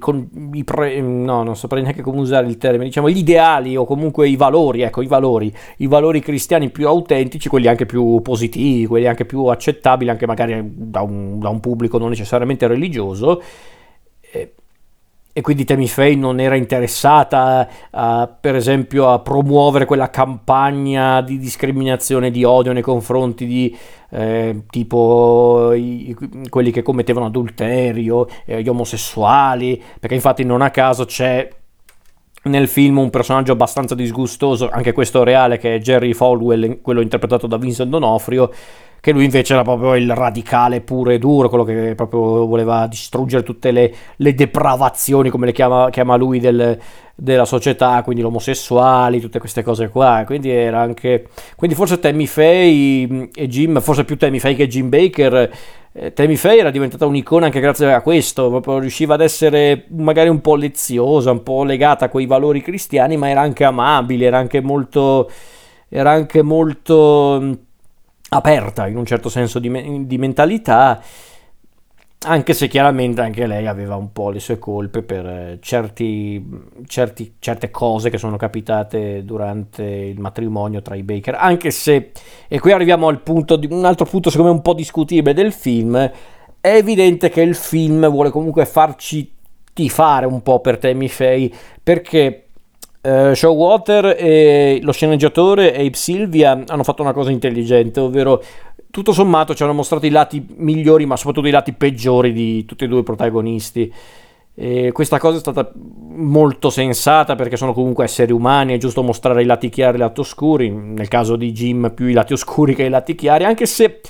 i 0.53 0.63
pre, 0.63 1.01
no, 1.01 1.43
non 1.43 1.55
saprei 1.55 1.81
neanche 1.81 2.01
come 2.01 2.19
usare 2.19 2.47
il 2.47 2.57
termine, 2.57 2.85
diciamo 2.85 3.09
gli 3.09 3.17
ideali 3.17 3.75
o 3.75 3.85
comunque 3.85 4.29
i 4.29 4.35
valori, 4.35 4.81
ecco, 4.81 5.01
i 5.01 5.07
valori, 5.07 5.53
i 5.77 5.87
valori 5.87 6.19
cristiani 6.19 6.69
più 6.69 6.87
autentici, 6.87 7.49
quelli 7.49 7.67
anche 7.67 7.85
più 7.85 8.21
positivi, 8.21 8.85
quelli 8.85 9.07
anche 9.07 9.25
più 9.25 9.45
accettabili, 9.45 10.09
anche 10.09 10.27
magari 10.27 10.61
da 10.63 11.01
un, 11.01 11.39
da 11.39 11.49
un 11.49 11.59
pubblico 11.59 11.97
non 11.97 12.09
necessariamente 12.09 12.67
religioso. 12.67 13.41
Eh, 14.31 14.53
e 15.37 15.41
quindi 15.41 15.65
Tammy 15.65 15.87
Faye 15.87 16.15
non 16.15 16.39
era 16.39 16.55
interessata 16.55 17.67
uh, 17.91 18.29
per 18.39 18.55
esempio 18.55 19.09
a 19.09 19.19
promuovere 19.19 19.83
quella 19.83 20.09
campagna 20.09 21.19
di 21.19 21.37
discriminazione, 21.37 22.31
di 22.31 22.45
odio 22.45 22.71
nei 22.71 22.81
confronti 22.81 23.45
di 23.45 23.77
eh, 24.11 24.61
tipo 24.69 25.73
i, 25.73 26.15
quelli 26.47 26.71
che 26.71 26.83
commettevano 26.83 27.25
adulterio, 27.25 28.29
eh, 28.45 28.61
gli 28.61 28.69
omosessuali, 28.69 29.83
perché 29.99 30.15
infatti 30.15 30.45
non 30.45 30.61
a 30.61 30.69
caso 30.69 31.03
c'è 31.03 31.49
nel 32.43 32.69
film 32.69 32.99
un 32.99 33.09
personaggio 33.09 33.51
abbastanza 33.51 33.93
disgustoso, 33.93 34.69
anche 34.69 34.93
questo 34.93 35.23
reale, 35.23 35.57
che 35.57 35.75
è 35.75 35.79
Jerry 35.79 36.13
Falwell, 36.13 36.79
quello 36.79 37.01
interpretato 37.01 37.45
da 37.45 37.57
Vincent 37.57 37.89
D'Onofrio, 37.89 38.49
che 39.05 39.11
lui 39.11 39.25
invece 39.25 39.53
era 39.53 39.61
proprio 39.61 39.93
il 39.93 40.11
radicale 40.15 40.81
puro 40.81 41.11
e 41.11 41.19
duro, 41.19 41.47
quello 41.47 41.63
che 41.63 41.93
proprio 41.93 42.47
voleva 42.47 42.87
distruggere 42.87 43.43
tutte 43.43 43.69
le, 43.69 43.93
le 44.15 44.33
depravazioni, 44.33 45.29
come 45.29 45.45
le 45.45 45.51
chiama, 45.51 45.91
chiama 45.91 46.15
lui, 46.15 46.39
del, 46.39 46.75
della 47.13 47.45
società, 47.45 48.01
quindi 48.01 48.23
l'omosessuali, 48.23 49.19
tutte 49.19 49.37
queste 49.37 49.61
cose 49.61 49.89
qua. 49.89 50.23
Quindi 50.25 50.49
era 50.49 50.79
anche. 50.81 51.27
Quindi 51.55 51.75
forse 51.75 51.99
Tammy 51.99 52.25
Faye 52.25 53.29
e 53.31 53.47
Jim, 53.47 53.79
forse 53.79 54.05
più 54.05 54.17
Tammy 54.17 54.39
Faye 54.39 54.55
che 54.55 54.67
Jim 54.67 54.89
Baker. 54.89 55.51
Eh, 55.93 56.11
Tammy 56.13 56.35
Faye 56.35 56.61
era 56.61 56.71
diventata 56.71 57.05
un'icona 57.05 57.45
anche 57.45 57.59
grazie 57.59 57.93
a 57.93 58.01
questo, 58.01 58.49
proprio 58.49 58.79
riusciva 58.79 59.13
ad 59.13 59.21
essere 59.21 59.85
magari 59.89 60.29
un 60.29 60.41
po' 60.41 60.55
leziosa, 60.55 61.29
un 61.29 61.43
po' 61.43 61.63
legata 61.63 62.05
a 62.05 62.09
quei 62.09 62.25
valori 62.25 62.59
cristiani, 62.59 63.17
ma 63.17 63.29
era 63.29 63.41
anche 63.41 63.65
amabile, 63.65 64.25
era 64.25 64.39
anche 64.39 64.61
molto. 64.61 65.29
Era 65.87 66.09
anche 66.09 66.41
molto 66.41 67.64
aperta 68.35 68.87
in 68.87 68.97
un 68.97 69.05
certo 69.05 69.29
senso 69.29 69.59
di, 69.59 70.05
di 70.05 70.17
mentalità, 70.17 71.01
anche 72.27 72.53
se 72.53 72.67
chiaramente 72.67 73.21
anche 73.21 73.45
lei 73.45 73.67
aveva 73.67 73.95
un 73.95 74.11
po' 74.11 74.29
le 74.29 74.39
sue 74.39 74.57
colpe 74.57 75.03
per 75.03 75.25
eh, 75.25 75.57
certi, 75.61 76.43
certi, 76.87 77.35
certe 77.39 77.69
cose 77.69 78.09
che 78.09 78.17
sono 78.17 78.35
capitate 78.37 79.23
durante 79.23 79.83
il 79.83 80.19
matrimonio 80.19 80.81
tra 80.81 80.95
i 80.95 81.03
Baker, 81.03 81.35
anche 81.35 81.71
se, 81.71 82.11
e 82.47 82.59
qui 82.59 82.71
arriviamo 82.71 83.07
al 83.07 83.21
punto, 83.21 83.55
di, 83.55 83.67
un 83.69 83.85
altro 83.85 84.05
punto 84.05 84.29
secondo 84.29 84.51
me 84.51 84.57
un 84.57 84.63
po' 84.63 84.73
discutibile 84.73 85.33
del 85.33 85.51
film, 85.51 85.95
è 86.59 86.75
evidente 86.75 87.29
che 87.29 87.41
il 87.41 87.55
film 87.55 88.09
vuole 88.09 88.31
comunque 88.31 88.65
farci 88.65 89.31
tifare 89.71 90.25
un 90.25 90.41
po' 90.41 90.61
per 90.61 90.77
Tammy 90.77 91.07
Faye, 91.07 91.51
perché 91.83 92.44
Uh, 93.05 93.35
Showwater 93.35 94.15
e 94.17 94.79
lo 94.81 94.91
sceneggiatore 94.91 95.75
Abe 95.75 95.93
Silvia 95.93 96.63
hanno 96.65 96.83
fatto 96.83 97.03
una 97.03 97.13
cosa 97.13 97.29
intelligente, 97.29 97.99
ovvero 97.99 98.41
tutto 98.89 99.11
sommato 99.11 99.53
ci 99.53 99.61
hanno 99.61 99.73
mostrato 99.73 100.07
i 100.07 100.09
lati 100.09 100.43
migliori, 100.55 101.05
ma 101.05 101.15
soprattutto 101.15 101.47
i 101.47 101.51
lati 101.51 101.73
peggiori 101.73 102.33
di 102.33 102.65
tutti 102.65 102.85
e 102.85 102.87
due 102.87 103.01
i 103.01 103.03
protagonisti. 103.03 103.93
E 104.55 104.91
questa 104.91 105.19
cosa 105.19 105.37
è 105.37 105.39
stata 105.39 105.69
molto 105.75 106.71
sensata 106.71 107.35
perché 107.35 107.57
sono 107.57 107.73
comunque 107.73 108.05
esseri 108.05 108.31
umani, 108.31 108.73
è 108.73 108.77
giusto 108.77 109.03
mostrare 109.03 109.43
i 109.43 109.45
lati 109.45 109.69
chiari 109.69 109.93
e 109.93 109.97
i 109.97 109.99
lati 109.99 110.21
oscuri, 110.21 110.71
nel 110.71 111.07
caso 111.07 111.35
di 111.35 111.51
Jim 111.51 111.91
più 111.93 112.07
i 112.07 112.13
lati 112.13 112.33
oscuri 112.33 112.73
che 112.73 112.83
i 112.83 112.89
lati 112.89 113.13
chiari, 113.13 113.43
anche 113.43 113.67
se 113.67 114.01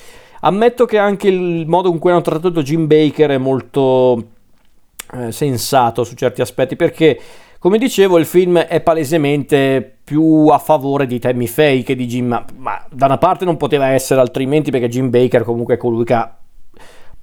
ammetto 0.42 0.86
che 0.86 1.00
anche 1.00 1.28
il 1.28 1.66
modo 1.68 1.90
in 1.90 2.00
cui 2.00 2.12
hanno 2.12 2.22
trattato 2.22 2.62
Jim 2.62 2.88
Baker 2.88 3.32
è 3.32 3.38
molto 3.38 4.24
eh, 5.14 5.32
sensato 5.32 6.04
su 6.04 6.14
certi 6.14 6.42
aspetti 6.42 6.76
perché 6.76 7.20
come 7.66 7.80
dicevo, 7.80 8.20
il 8.20 8.28
film 8.28 8.60
è 8.60 8.80
palesemente 8.80 9.98
più 10.04 10.50
a 10.52 10.60
favore 10.60 11.08
di 11.08 11.18
Tammy 11.18 11.48
Faye 11.48 11.82
che 11.82 11.96
di 11.96 12.06
Jim, 12.06 12.28
ma, 12.28 12.46
ma 12.58 12.86
da 12.92 13.08
una 13.08 13.18
parte 13.18 13.44
non 13.44 13.58
poteva 13.58 13.88
essere 13.88 14.22
altrimenti 14.22 14.70
perché 14.70 14.88
Jim 14.88 15.10
Baker 15.10 15.44
comunque 15.44 15.74
è 15.74 15.78
colui 15.78 16.06
che 16.06 16.14
ha 16.14 16.38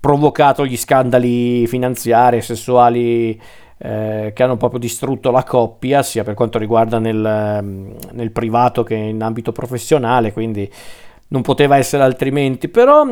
provocato 0.01 0.67
gli 0.67 0.77
scandali 0.77 1.65
finanziari 1.69 2.39
e 2.39 2.41
sessuali 2.41 3.41
eh, 3.79 4.33
che 4.35 4.43
hanno 4.43 4.57
proprio 4.57 4.81
distrutto 4.81 5.31
la 5.31 5.45
coppia, 5.45 6.03
sia 6.03 6.25
per 6.25 6.35
quanto 6.35 6.59
riguarda 6.59 6.99
nel, 6.99 7.95
nel 8.11 8.33
privato 8.33 8.83
che 8.83 8.97
in 8.97 9.23
ambito 9.23 9.53
professionale, 9.53 10.33
quindi 10.33 10.69
non 11.29 11.43
poteva 11.43 11.77
essere 11.77 12.03
altrimenti, 12.03 12.67
però 12.67 13.07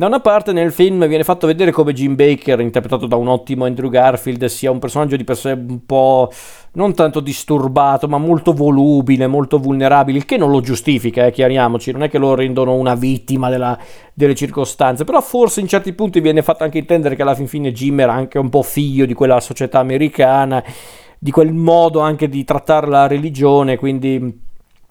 da 0.00 0.06
una 0.06 0.20
parte 0.20 0.52
nel 0.52 0.72
film 0.72 1.06
viene 1.08 1.24
fatto 1.24 1.46
vedere 1.46 1.72
come 1.72 1.92
Jim 1.92 2.14
Baker, 2.14 2.58
interpretato 2.60 3.06
da 3.06 3.16
un 3.16 3.28
ottimo 3.28 3.66
Andrew 3.66 3.90
Garfield, 3.90 4.42
sia 4.46 4.70
un 4.70 4.78
personaggio 4.78 5.14
di 5.14 5.24
per 5.24 5.36
sé 5.36 5.50
un 5.50 5.84
po' 5.84 6.32
non 6.72 6.94
tanto 6.94 7.20
disturbato, 7.20 8.08
ma 8.08 8.16
molto 8.16 8.54
volubile, 8.54 9.26
molto 9.26 9.58
vulnerabile, 9.58 10.16
il 10.16 10.24
che 10.24 10.38
non 10.38 10.50
lo 10.50 10.62
giustifica, 10.62 11.26
eh, 11.26 11.30
chiariamoci, 11.30 11.92
non 11.92 12.04
è 12.04 12.08
che 12.08 12.16
lo 12.16 12.34
rendono 12.34 12.76
una 12.76 12.94
vittima 12.94 13.50
della, 13.50 13.78
delle 14.14 14.34
circostanze, 14.34 15.04
però 15.04 15.20
forse 15.20 15.60
in 15.60 15.68
certi 15.68 15.92
punti 15.92 16.20
viene 16.20 16.40
fatto 16.40 16.64
anche 16.64 16.78
intendere 16.78 17.14
che 17.14 17.20
alla 17.20 17.34
fin 17.34 17.46
fine 17.46 17.70
Jim 17.70 18.00
era 18.00 18.14
anche 18.14 18.38
un 18.38 18.48
po' 18.48 18.62
figlio 18.62 19.04
di 19.04 19.12
quella 19.12 19.38
società 19.38 19.80
americana 19.80 20.64
di 21.18 21.30
quel 21.30 21.52
modo 21.52 22.00
anche 22.00 22.30
di 22.30 22.42
trattare 22.44 22.86
la 22.86 23.06
religione, 23.06 23.76
quindi 23.76 24.48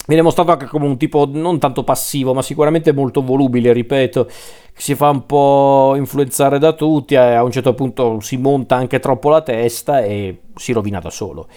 viene 0.10 0.24
mostrato 0.24 0.50
anche 0.52 0.66
come 0.66 0.88
un 0.88 0.98
tipo 0.98 1.30
non 1.32 1.60
tanto 1.60 1.84
passivo, 1.84 2.34
ma 2.34 2.42
sicuramente 2.42 2.92
molto 2.92 3.22
volubile, 3.22 3.72
ripeto, 3.72 4.26
che 4.26 4.82
si 4.82 4.96
fa 4.96 5.12
un 5.12 5.28
po' 5.28 5.94
influenzare 5.96 6.58
da 6.58 6.74
tutti, 6.74 7.16
a 7.16 7.44
un 7.44 7.52
certo 7.52 7.76
punto 7.76 8.20
si 8.20 8.38
monta 8.38 8.76
anche 8.76 8.98
troppo 8.98 9.30
la 9.30 9.42
testa 9.42 10.02
e 10.02 10.40
si 10.56 10.74
rovina 10.74 11.00
da 11.00 11.12
solo. 11.12 11.48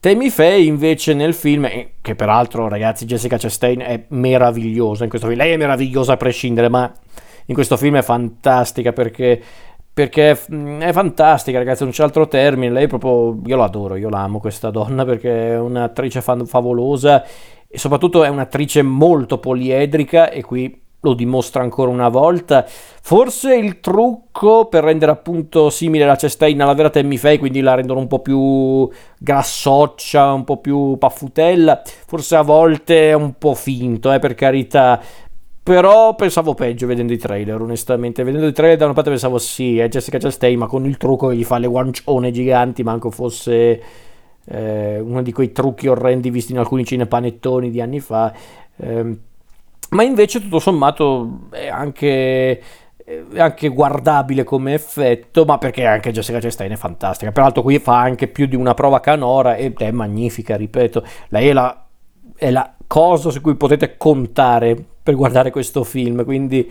Tammy 0.00 0.28
Faye 0.28 0.64
invece 0.64 1.14
nel 1.14 1.32
film, 1.32 1.66
che 2.02 2.14
peraltro 2.14 2.68
ragazzi 2.68 3.06
Jessica 3.06 3.38
Chastain 3.38 3.80
è 3.80 4.04
meravigliosa 4.08 5.04
in 5.04 5.08
questo 5.08 5.26
film, 5.26 5.38
lei 5.38 5.52
è 5.52 5.56
meravigliosa 5.56 6.12
a 6.12 6.16
prescindere, 6.18 6.68
ma 6.68 6.92
in 7.46 7.54
questo 7.54 7.78
film 7.78 7.96
è 7.96 8.02
fantastica 8.02 8.92
perché 8.92 9.42
perché 9.98 10.30
è 10.30 10.92
fantastica 10.92 11.58
ragazzi, 11.58 11.82
non 11.82 11.90
c'è 11.90 12.04
altro 12.04 12.28
termine, 12.28 12.72
lei 12.72 12.86
proprio, 12.86 13.40
io 13.44 13.56
l'adoro, 13.56 13.96
io 13.96 14.08
l'amo 14.08 14.38
questa 14.38 14.70
donna 14.70 15.04
perché 15.04 15.54
è 15.54 15.58
un'attrice 15.58 16.20
favolosa 16.20 17.24
e 17.68 17.78
soprattutto 17.78 18.24
è 18.24 18.28
un'attrice 18.28 18.82
molto 18.82 19.38
poliedrica 19.38 20.30
e 20.30 20.42
qui 20.42 20.86
lo 21.00 21.14
dimostra 21.14 21.62
ancora 21.62 21.90
una 21.90 22.08
volta. 22.08 22.64
Forse 22.66 23.54
il 23.54 23.80
trucco 23.80 24.66
per 24.66 24.84
rendere 24.84 25.12
appunto 25.12 25.70
simile 25.70 26.06
la 26.06 26.16
Chastain 26.16 26.60
alla 26.60 26.74
vera 26.74 26.90
Tammy 26.90 27.16
Faye, 27.16 27.38
quindi 27.38 27.60
la 27.60 27.74
rendono 27.74 28.00
un 28.00 28.08
po' 28.08 28.20
più 28.20 28.88
grassoccia, 29.18 30.32
un 30.32 30.44
po' 30.44 30.58
più 30.58 30.96
paffutella, 30.98 31.82
forse 32.06 32.36
a 32.36 32.42
volte 32.42 33.10
è 33.10 33.12
un 33.12 33.34
po' 33.38 33.54
finto, 33.54 34.12
eh, 34.12 34.18
per 34.18 34.34
carità. 34.34 35.00
Però 35.62 36.14
pensavo 36.14 36.54
peggio 36.54 36.86
vedendo 36.86 37.12
i 37.12 37.18
trailer, 37.18 37.60
onestamente. 37.60 38.22
Vedendo 38.24 38.46
i 38.46 38.52
trailer 38.52 38.78
da 38.78 38.86
una 38.86 38.94
parte 38.94 39.10
pensavo 39.10 39.36
sì, 39.36 39.78
è 39.78 39.88
Jessica 39.88 40.16
Chastain, 40.16 40.58
ma 40.58 40.66
con 40.66 40.86
il 40.86 40.96
trucco 40.96 41.28
che 41.28 41.36
gli 41.36 41.44
fa 41.44 41.58
le 41.58 41.66
guancione 41.66 42.30
giganti, 42.30 42.82
manco 42.82 43.10
fosse 43.10 43.80
eh, 44.48 44.98
uno 45.00 45.22
di 45.22 45.32
quei 45.32 45.52
trucchi 45.52 45.88
orrendi 45.88 46.30
visti 46.30 46.52
in 46.52 46.58
alcuni 46.58 46.84
cinepanettoni 46.84 47.70
di 47.70 47.80
anni 47.80 48.00
fa, 48.00 48.32
eh, 48.76 49.18
ma 49.90 50.02
invece 50.02 50.40
tutto 50.40 50.58
sommato 50.58 51.48
è 51.50 51.68
anche, 51.68 52.62
è 53.04 53.40
anche 53.40 53.68
guardabile 53.68 54.44
come 54.44 54.74
effetto, 54.74 55.44
ma 55.44 55.58
perché 55.58 55.86
anche 55.86 56.12
Jessica 56.12 56.40
Chastain 56.40 56.72
è 56.72 56.76
fantastica, 56.76 57.32
peraltro 57.32 57.62
qui 57.62 57.78
fa 57.78 57.98
anche 58.00 58.28
più 58.28 58.46
di 58.46 58.56
una 58.56 58.74
prova 58.74 59.00
canora 59.00 59.56
ed 59.56 59.78
è 59.78 59.90
magnifica, 59.90 60.56
ripeto, 60.56 61.04
lei 61.28 61.48
è 61.48 61.52
la, 61.52 61.86
è 62.36 62.50
la 62.50 62.74
cosa 62.86 63.30
su 63.30 63.40
cui 63.40 63.54
potete 63.54 63.96
contare 63.96 64.76
per 65.02 65.14
guardare 65.14 65.50
questo 65.50 65.84
film, 65.84 66.24
quindi 66.24 66.70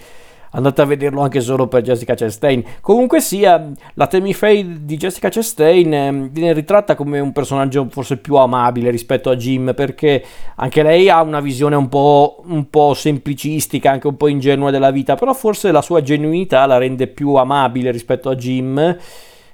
andate 0.51 0.81
a 0.81 0.85
vederlo 0.85 1.21
anche 1.21 1.41
solo 1.41 1.67
per 1.67 1.81
Jessica 1.81 2.15
Chastain. 2.15 2.63
Comunque 2.81 3.21
sia, 3.21 3.71
la 3.93 4.07
Tammy 4.07 4.33
Faye 4.33 4.83
di 4.83 4.97
Jessica 4.97 5.29
Chastain 5.29 5.93
eh, 5.93 6.29
viene 6.31 6.53
ritratta 6.53 6.95
come 6.95 7.19
un 7.19 7.31
personaggio 7.31 7.87
forse 7.89 8.17
più 8.17 8.35
amabile 8.35 8.89
rispetto 8.89 9.29
a 9.29 9.35
Jim, 9.35 9.73
perché 9.73 10.23
anche 10.55 10.83
lei 10.83 11.09
ha 11.09 11.21
una 11.21 11.39
visione 11.39 11.75
un 11.75 11.89
po', 11.89 12.43
un 12.45 12.69
po' 12.69 12.93
semplicistica, 12.93 13.91
anche 13.91 14.07
un 14.07 14.17
po' 14.17 14.27
ingenua 14.27 14.71
della 14.71 14.91
vita, 14.91 15.15
però 15.15 15.33
forse 15.33 15.71
la 15.71 15.81
sua 15.81 16.01
genuinità 16.01 16.65
la 16.65 16.77
rende 16.77 17.07
più 17.07 17.33
amabile 17.35 17.91
rispetto 17.91 18.29
a 18.29 18.35
Jim. 18.35 18.97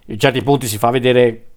In 0.08 0.20
certi 0.20 0.44
punti 0.44 0.68
si 0.68 0.78
fa 0.78 0.90
vedere 0.90 1.53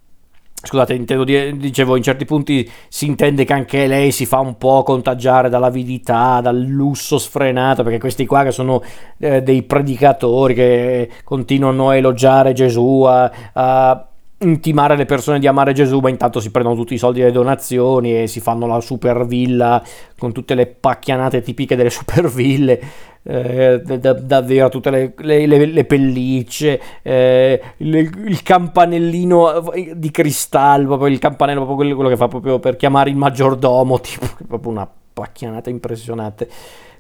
Scusate, 0.67 0.95
intendo 0.95 1.25
dire, 1.25 1.57
dicevo, 1.57 1.97
in 1.97 2.03
certi 2.03 2.25
punti 2.25 2.69
si 2.89 3.07
intende 3.07 3.45
che 3.45 3.53
anche 3.53 3.87
lei 3.87 4.11
si 4.11 4.27
fa 4.27 4.41
un 4.41 4.59
po' 4.59 4.83
contagiare 4.83 5.49
dall'avidità, 5.49 6.41
dal 6.41 6.61
lusso 6.61 7.19
sfrenato, 7.19 7.83
perché 7.83 7.99
questi 7.99 8.27
qua 8.27 8.43
che 8.43 8.51
sono 8.51 8.83
eh, 9.19 9.43
dei 9.43 9.63
predicatori 9.63 10.55
che 10.55 11.11
continuano 11.25 11.91
a 11.91 11.97
elogiare 11.97 12.53
Gesù, 12.53 13.03
a, 13.07 13.31
a 13.53 14.09
intimare 14.39 14.97
le 14.97 15.07
persone 15.07 15.39
di 15.39 15.47
amare 15.47 15.73
Gesù, 15.73 16.01
ma 16.01 16.11
intanto 16.11 16.41
si 16.41 16.51
prendono 16.51 16.77
tutti 16.77 16.95
i 16.95 16.99
soldi 16.99 17.21
delle 17.21 17.33
donazioni 17.33 18.23
e 18.23 18.27
si 18.27 18.41
fanno 18.41 18.67
la 18.67 18.81
super 18.81 19.25
villa 19.25 19.83
con 20.19 20.33
tutte 20.33 20.55
le 20.55 20.67
pacchianate 20.67 21.41
tipiche 21.41 21.75
delle 21.77 21.89
super 21.91 22.29
ville, 22.29 22.81
eh, 23.23 23.81
da, 23.81 24.13
davvero 24.13 24.69
tutte 24.69 24.91
le, 24.91 25.15
le, 25.17 25.47
le, 25.47 25.67
le 25.67 25.85
pellicce, 25.85 26.81
eh, 27.03 27.63
il 27.79 28.43
campanellino 28.43 29.73
di 29.95 30.11
cristallo, 30.11 30.87
proprio 30.87 31.09
il 31.09 31.19
campanello, 31.19 31.61
proprio 31.61 31.77
quello, 31.77 31.95
quello 31.95 32.11
che 32.11 32.17
fa 32.17 32.29
proprio 32.29 32.59
per 32.59 32.77
chiamare 32.77 33.09
il 33.09 33.17
maggiordomo, 33.17 34.01
tipo, 34.01 34.27
proprio 34.47 34.71
una 34.71 34.89
pacchianata 35.15 35.71
impressionante. 35.71 36.49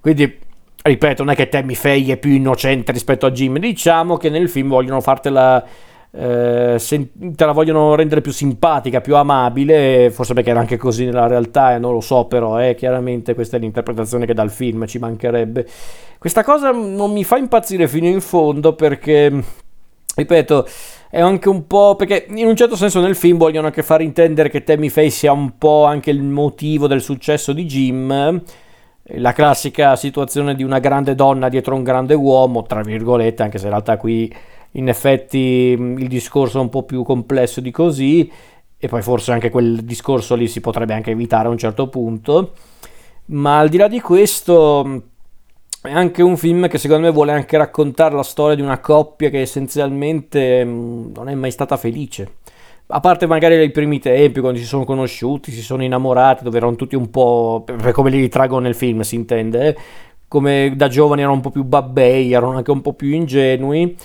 Quindi 0.01 0.38
ripeto, 0.83 1.25
non 1.25 1.33
è 1.33 1.37
che 1.37 1.49
Tammy 1.49 1.75
Faye 1.75 2.14
è 2.14 2.16
più 2.16 2.31
innocente 2.31 2.92
rispetto 2.92 3.27
a 3.27 3.31
Jim, 3.31 3.59
diciamo 3.59 4.16
che 4.16 4.31
nel 4.31 4.49
film 4.49 4.68
vogliono 4.68 5.01
fartela 5.01 5.64
eh, 6.18 6.76
se 6.79 7.11
te 7.14 7.44
la 7.44 7.52
vogliono 7.52 7.94
rendere 7.94 8.22
più 8.22 8.33
simpatica, 8.33 9.02
più 9.02 9.16
amabile, 9.16 10.11
forse 10.11 10.33
perché 10.33 10.50
era 10.50 10.61
anche 10.61 10.79
così 10.79 11.05
nella 11.05 11.26
realtà 11.26 11.74
e 11.74 11.79
non 11.79 11.92
lo 11.92 12.00
so, 12.00 12.24
però 12.24 12.59
eh, 12.59 12.74
chiaramente 12.74 13.35
questa 13.35 13.59
è 13.59 13.61
l'interpretazione 13.61 14.24
che 14.24 14.33
dà 14.33 14.42
il 14.42 14.50
film, 14.50 14.87
ci 14.87 14.98
mancherebbe. 14.98 15.66
Questa 16.18 16.42
cosa 16.42 16.70
non 16.70 17.12
mi 17.12 17.22
fa 17.22 17.37
impazzire 17.37 17.87
fino 17.87 18.07
in 18.07 18.22
fondo 18.22 18.74
perché, 18.74 19.44
ripeto, 20.14 20.66
è 21.11 21.20
anche 21.20 21.48
un 21.50 21.66
po' 21.66 21.96
perché 21.96 22.26
in 22.31 22.46
un 22.46 22.57
certo 22.57 22.76
senso 22.76 23.00
nel 23.00 23.14
film 23.14 23.37
vogliono 23.37 23.66
anche 23.66 23.83
far 23.83 24.00
intendere 24.00 24.48
che 24.48 24.64
Tammy 24.64 24.88
Faye 24.88 25.11
sia 25.11 25.33
un 25.33 25.59
po' 25.59 25.85
anche 25.85 26.11
il 26.11 26.22
motivo 26.22 26.87
del 26.87 27.02
successo 27.02 27.52
di 27.52 27.64
Jim 27.66 28.42
la 29.11 29.33
classica 29.33 29.94
situazione 29.94 30.55
di 30.55 30.64
una 30.64 30.81
grande 30.81 31.14
donna 31.14 31.48
dietro 31.48 31.76
un 31.76 31.85
grande 31.85 32.14
uomo, 32.14 32.62
tra 32.64 32.81
virgolette, 32.81 33.42
anche 33.42 33.59
se 33.59 33.64
in 33.64 33.70
realtà 33.70 33.96
qui 33.98 34.33
in 34.77 34.89
effetti 34.89 35.39
il 35.39 36.09
discorso 36.09 36.59
è 36.59 36.61
un 36.61 36.69
po' 36.69 36.85
più 36.85 37.03
complesso 37.03 37.61
di 37.61 37.71
così 37.71 38.31
e 38.79 38.89
poi 38.89 39.03
forse 39.03 39.33
anche 39.33 39.51
quel 39.51 39.83
discorso 39.83 40.35
lì 40.35 40.49
si 40.49 40.61
potrebbe 40.61 40.95
anche 40.95 41.11
evitare 41.11 41.49
a 41.49 41.51
un 41.51 41.59
certo 41.59 41.89
punto. 41.89 42.53
Ma 43.27 43.59
al 43.59 43.69
di 43.69 43.79
là 43.79 43.89
di 43.89 44.01
questo 44.01 45.03
è 45.83 45.93
anche 45.93 46.23
un 46.23 46.37
film 46.37 46.69
che 46.69 46.79
secondo 46.79 47.07
me 47.07 47.12
vuole 47.12 47.33
anche 47.33 47.57
raccontare 47.57 48.15
la 48.15 48.23
storia 48.23 48.55
di 48.55 48.62
una 48.62 48.79
coppia 48.79 49.31
che 49.31 49.41
essenzialmente 49.41 50.62
non 50.65 51.29
è 51.29 51.35
mai 51.35 51.51
stata 51.51 51.77
felice. 51.77 52.35
A 52.89 53.01
parte 53.01 53.27
magari 53.27 53.57
nei 53.57 53.73
primi 53.73 53.99
tempi, 53.99 54.39
quando 54.39 54.61
si 54.61 54.65
sono 54.65 54.85
conosciuti, 54.85 55.51
si 55.51 55.62
sono 55.62 55.83
innamorati, 55.83 56.45
dove 56.45 56.59
erano 56.59 56.77
tutti 56.77 56.95
un 56.95 57.11
po', 57.11 57.65
per 57.65 57.91
come 57.91 58.11
li 58.11 58.21
ritraggo 58.21 58.61
nel 58.61 58.77
film 58.77 59.01
si 59.01 59.17
intende, 59.17 59.69
eh? 59.69 59.77
come 60.29 60.73
da 60.77 60.87
giovani 60.87 61.23
erano 61.23 61.37
un 61.37 61.41
po' 61.41 61.51
più 61.51 61.65
babbei, 61.65 62.33
erano 62.33 62.57
anche 62.57 62.71
un 62.71 62.83
po' 62.83 62.93
più 62.93 63.12
ingenui 63.12 63.97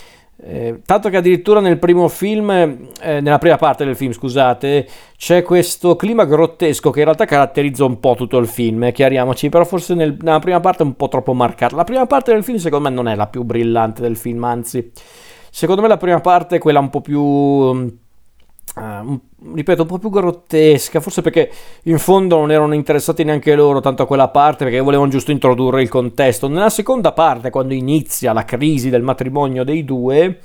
eh, 0.44 0.82
tanto 0.86 1.10
che 1.10 1.18
addirittura 1.18 1.60
nel 1.60 1.78
primo 1.78 2.08
film, 2.08 2.50
eh, 2.50 3.22
nella 3.22 3.38
prima 3.38 3.58
parte 3.58 3.86
del 3.86 3.96
film, 3.96 4.12
scusate, 4.12 4.88
c'è 5.16 5.44
questo 5.44 5.96
clima 5.96 6.26
grottesco 6.26 6.90
che 6.90 7.00
in 7.00 7.06
realtà 7.06 7.26
caratterizza 7.26 7.86
un 7.86 8.00
po' 8.00 8.16
tutto 8.16 8.40
il 8.40 8.48
film, 8.48 8.84
eh, 8.86 8.92
chiariamoci, 8.92 9.50
però 9.50 9.64
forse 9.66 9.94
nel, 9.94 10.18
nella 10.20 10.40
prima 10.40 10.60
parte 10.60 10.82
è 10.82 10.86
un 10.86 10.96
po' 10.96 11.10
troppo 11.10 11.34
marcato. 11.34 11.76
La 11.76 11.84
prima 11.84 12.08
parte 12.08 12.34
del 12.34 12.44
film 12.44 12.58
secondo 12.58 12.90
me 12.90 12.96
non 12.96 13.08
è 13.08 13.16
la 13.16 13.28
più 13.28 13.44
brillante 13.44 14.02
del 14.02 14.18
film, 14.18 14.44
anzi, 14.44 14.92
secondo 15.52 15.82
me 15.84 15.88
la 15.88 15.98
prima 15.98 16.20
parte 16.22 16.56
è 16.56 16.60
quella 16.60 16.80
un 16.80 16.90
po' 16.90 17.02
più 17.02 18.00
Uh, 18.74 19.20
ripeto, 19.54 19.82
un 19.82 19.88
po' 19.88 19.98
più 19.98 20.10
grottesca, 20.10 21.02
forse 21.02 21.22
perché 21.22 21.52
in 21.84 22.00
fondo 22.00 22.38
non 22.38 22.52
erano 22.52 22.74
interessati 22.74 23.26
neanche 23.26 23.54
loro 23.54 23.82
tanto 23.82 24.04
a 24.04 24.08
quella 24.08 24.30
parte, 24.30 24.64
perché 24.64 24.80
volevano 24.80 25.10
giusto 25.10 25.32
introdurre 25.32 25.82
il 25.82 25.90
contesto. 25.90 26.48
Nella 26.48 26.70
seconda 26.70 27.12
parte, 27.12 27.50
quando 27.50 27.74
inizia 27.74 28.32
la 28.32 28.46
crisi 28.46 28.90
del 28.90 29.02
matrimonio 29.02 29.66
dei 29.66 29.84
due 29.84 30.40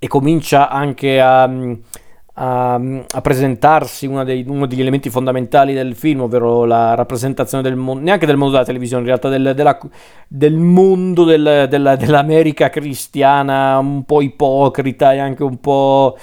e 0.00 0.08
comincia 0.08 0.68
anche 0.68 1.20
a, 1.20 1.44
a, 1.44 2.74
a 2.74 3.20
presentarsi 3.20 4.08
dei, 4.24 4.44
uno 4.48 4.66
degli 4.66 4.80
elementi 4.80 5.08
fondamentali 5.08 5.74
del 5.74 5.94
film, 5.94 6.22
ovvero 6.22 6.64
la 6.64 6.94
rappresentazione 6.94 7.62
del 7.62 7.76
mondo, 7.76 8.02
neanche 8.02 8.26
del 8.26 8.36
mondo 8.36 8.54
della 8.54 8.66
televisione, 8.66 9.02
in 9.02 9.08
realtà 9.08 9.28
del, 9.28 9.52
della, 9.54 9.78
del 10.26 10.56
mondo 10.56 11.22
del, 11.22 11.66
della, 11.70 11.94
dell'America 11.94 12.68
cristiana, 12.68 13.78
un 13.78 14.02
po' 14.02 14.20
ipocrita 14.22 15.12
e 15.12 15.18
anche 15.18 15.44
un 15.44 15.60
po' 15.60 16.18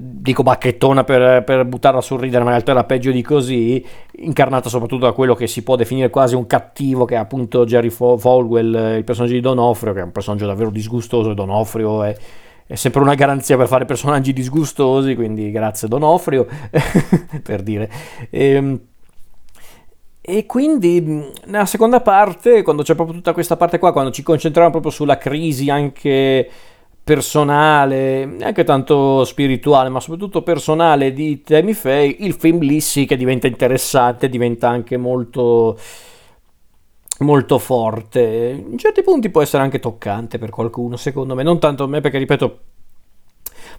dico 0.00 0.42
bacchettona 0.42 1.04
per, 1.04 1.44
per 1.44 1.64
buttarla 1.64 2.00
sul 2.00 2.18
ridere, 2.18 2.40
ma 2.42 2.50
in 2.50 2.56
realtà 2.56 2.72
era 2.72 2.84
peggio 2.84 3.10
di 3.10 3.22
così, 3.22 3.84
incarnata 4.18 4.68
soprattutto 4.68 5.06
da 5.06 5.12
quello 5.12 5.34
che 5.34 5.46
si 5.46 5.62
può 5.62 5.76
definire 5.76 6.10
quasi 6.10 6.34
un 6.34 6.46
cattivo, 6.46 7.04
che 7.04 7.14
è 7.14 7.18
appunto 7.18 7.64
Jerry 7.64 7.90
Falwell, 7.90 8.96
il 8.96 9.04
personaggio 9.04 9.34
di 9.34 9.40
Donofrio, 9.40 9.92
che 9.92 10.00
è 10.00 10.04
un 10.04 10.12
personaggio 10.12 10.46
davvero 10.46 10.70
disgustoso, 10.70 11.30
e 11.30 11.34
Donofrio 11.34 12.02
è, 12.02 12.16
è 12.66 12.74
sempre 12.74 13.00
una 13.00 13.14
garanzia 13.14 13.56
per 13.56 13.68
fare 13.68 13.84
personaggi 13.84 14.32
disgustosi, 14.32 15.14
quindi 15.14 15.50
grazie 15.50 15.88
Donofrio, 15.88 16.46
per 17.42 17.62
dire. 17.62 17.90
E, 18.30 18.44
ehm, 18.50 18.80
e 20.26 20.46
quindi 20.46 21.02
nella 21.44 21.66
seconda 21.66 22.00
parte, 22.00 22.62
quando 22.62 22.82
c'è 22.82 22.94
proprio 22.94 23.14
tutta 23.14 23.34
questa 23.34 23.58
parte 23.58 23.78
qua, 23.78 23.92
quando 23.92 24.10
ci 24.10 24.22
concentriamo 24.22 24.70
proprio 24.70 24.90
sulla 24.90 25.18
crisi 25.18 25.68
anche 25.68 26.48
personale, 27.04 28.24
neanche 28.24 28.64
tanto 28.64 29.24
spirituale, 29.24 29.90
ma 29.90 30.00
soprattutto 30.00 30.42
personale 30.42 31.12
di 31.12 31.42
Tammy 31.42 31.74
Faye, 31.74 32.16
il 32.20 32.32
film 32.32 32.60
lì 32.60 32.80
sì 32.80 33.04
che 33.04 33.16
diventa 33.16 33.46
interessante, 33.46 34.30
diventa 34.30 34.70
anche 34.70 34.96
molto 34.96 35.78
molto 37.18 37.58
forte. 37.58 38.64
In 38.68 38.78
certi 38.78 39.02
punti 39.02 39.30
può 39.30 39.42
essere 39.42 39.62
anche 39.62 39.78
toccante 39.78 40.38
per 40.38 40.50
qualcuno, 40.50 40.96
secondo 40.96 41.34
me, 41.34 41.42
non 41.42 41.58
tanto 41.60 41.84
a 41.84 41.86
me 41.86 42.00
perché 42.00 42.18
ripeto 42.18 42.58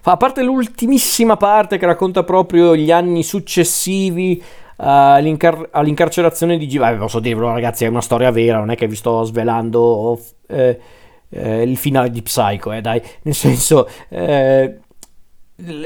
A 0.02 0.16
parte 0.16 0.42
l'ultimissima 0.42 1.36
parte 1.36 1.78
che 1.78 1.86
racconta 1.86 2.22
proprio 2.22 2.76
gli 2.76 2.90
anni 2.90 3.22
successivi 3.22 4.42
all'incar- 4.76 5.68
all'incarcerazione 5.72 6.56
di. 6.58 6.78
Vabbè, 6.78 6.96
posso 6.96 7.20
dirvelo, 7.20 7.52
ragazzi, 7.52 7.84
è 7.84 7.88
una 7.88 8.00
storia 8.00 8.30
vera, 8.30 8.58
non 8.58 8.70
è 8.70 8.76
che 8.76 8.86
vi 8.86 8.96
sto 8.96 9.24
svelando 9.24 10.18
eh, 10.48 10.78
eh, 11.30 11.62
il 11.62 11.76
finale 11.76 12.10
di 12.10 12.22
Psycho, 12.22 12.72
eh, 12.72 12.80
dai. 12.80 13.00
Nel 13.22 13.34
senso, 13.34 13.88
eh, 14.08 14.78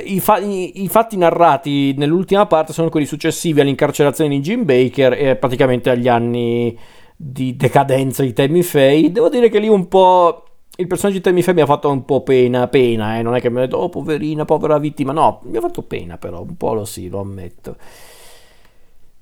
i, 0.05 0.21
fa- 0.21 0.39
i, 0.39 0.89
fatti 0.89 1.17
narrati 1.17 1.95
nell'ultima 1.97 2.47
parte 2.47 2.73
sono 2.73 2.89
quelli 2.89 3.07
successivi 3.07 3.61
all'incarcerazione 3.61 4.31
di 4.31 4.41
Jim 4.41 4.65
Baker 4.65 5.13
e 5.13 5.37
praticamente 5.37 5.91
agli 5.91 6.09
anni 6.09 6.77
di 7.17 7.55
decadenza 7.57 8.23
di 8.23 8.33
Tammy 8.33 8.63
Faye. 8.63 9.13
Devo 9.13 9.29
dire 9.29 9.49
che 9.49 9.59
lì 9.59 9.69
un 9.69 9.87
po' 9.89 10.45
il 10.77 10.87
personaggio 10.87 11.19
di 11.19 11.23
Tammy 11.23 11.43
Faye 11.43 11.55
mi 11.55 11.61
ha 11.63 11.67
fatto 11.67 11.91
un 11.91 12.05
po' 12.05 12.23
pena, 12.23 12.67
pena, 12.69 13.19
eh? 13.19 13.23
non 13.23 13.35
è 13.37 13.41
che 13.41 13.51
mi 13.51 13.59
ha 13.59 13.61
detto 13.61 13.77
oh 13.77 13.89
poverina, 13.89 14.45
povera 14.45 14.79
vittima, 14.79 15.13
no, 15.13 15.41
mi 15.45 15.57
ha 15.57 15.61
fatto 15.61 15.83
pena 15.83 16.17
però, 16.17 16.43
un 16.43 16.57
po' 16.57 16.75
lo 16.75 16.85
sì, 16.85 17.09
lo 17.09 17.21
ammetto. 17.21 17.77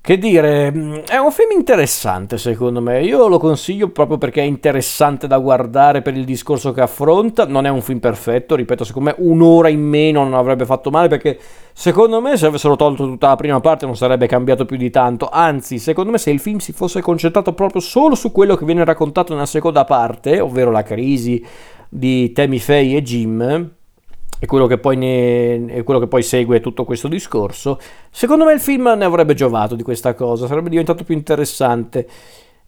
Che 0.01 0.17
dire, 0.17 0.71
mm, 0.71 0.93
è 1.07 1.17
un 1.17 1.29
film 1.29 1.51
interessante 1.51 2.37
secondo 2.37 2.81
me, 2.81 3.03
io 3.03 3.27
lo 3.27 3.37
consiglio 3.37 3.89
proprio 3.89 4.17
perché 4.17 4.41
è 4.41 4.45
interessante 4.45 5.27
da 5.27 5.37
guardare 5.37 6.01
per 6.01 6.15
il 6.15 6.23
discorso 6.23 6.71
che 6.71 6.81
affronta, 6.81 7.45
non 7.45 7.65
è 7.65 7.69
un 7.69 7.81
film 7.81 7.99
perfetto, 7.99 8.55
ripeto, 8.55 8.85
secondo 8.85 9.09
me 9.09 9.15
un'ora 9.19 9.67
in 9.67 9.81
meno 9.81 10.23
non 10.23 10.33
avrebbe 10.33 10.65
fatto 10.65 10.89
male 10.89 11.09
perché 11.09 11.37
secondo 11.73 12.21
me 12.21 12.37
se 12.37 12.45
avessero 12.47 12.77
tolto 12.77 13.05
tutta 13.05 13.27
la 13.27 13.35
prima 13.35 13.59
parte 13.59 13.85
non 13.85 13.95
sarebbe 13.97 14.25
cambiato 14.25 14.65
più 14.65 14.77
di 14.77 14.89
tanto, 14.89 15.29
anzi 15.29 15.77
secondo 15.77 16.11
me 16.11 16.17
se 16.17 16.31
il 16.31 16.39
film 16.39 16.57
si 16.57 16.71
fosse 16.71 17.01
concentrato 17.01 17.53
proprio 17.53 17.81
solo 17.81 18.15
su 18.15 18.31
quello 18.31 18.55
che 18.55 18.65
viene 18.65 18.85
raccontato 18.85 19.33
nella 19.33 19.45
seconda 19.45 19.83
parte, 19.83 20.39
ovvero 20.39 20.71
la 20.71 20.81
crisi 20.81 21.45
di 21.89 22.31
Tammy 22.31 22.57
Faye 22.57 22.97
e 22.97 23.01
Jim, 23.03 23.69
e 24.39 24.45
quello 24.45 24.67
ne, 24.95 25.65
e 25.67 25.83
quello 25.83 25.99
che 25.99 26.07
poi 26.07 26.23
segue 26.23 26.61
tutto 26.61 26.85
questo 26.85 27.09
discorso, 27.09 27.77
secondo 28.09 28.45
me 28.45 28.53
il 28.53 28.61
film 28.61 28.93
ne 28.97 29.03
avrebbe 29.03 29.33
giovato 29.33 29.75
di 29.75 29.83
questa 29.83 30.13
cosa, 30.13 30.47
sarebbe 30.47 30.69
diventato 30.69 31.03
più 31.03 31.13
interessante. 31.13 32.07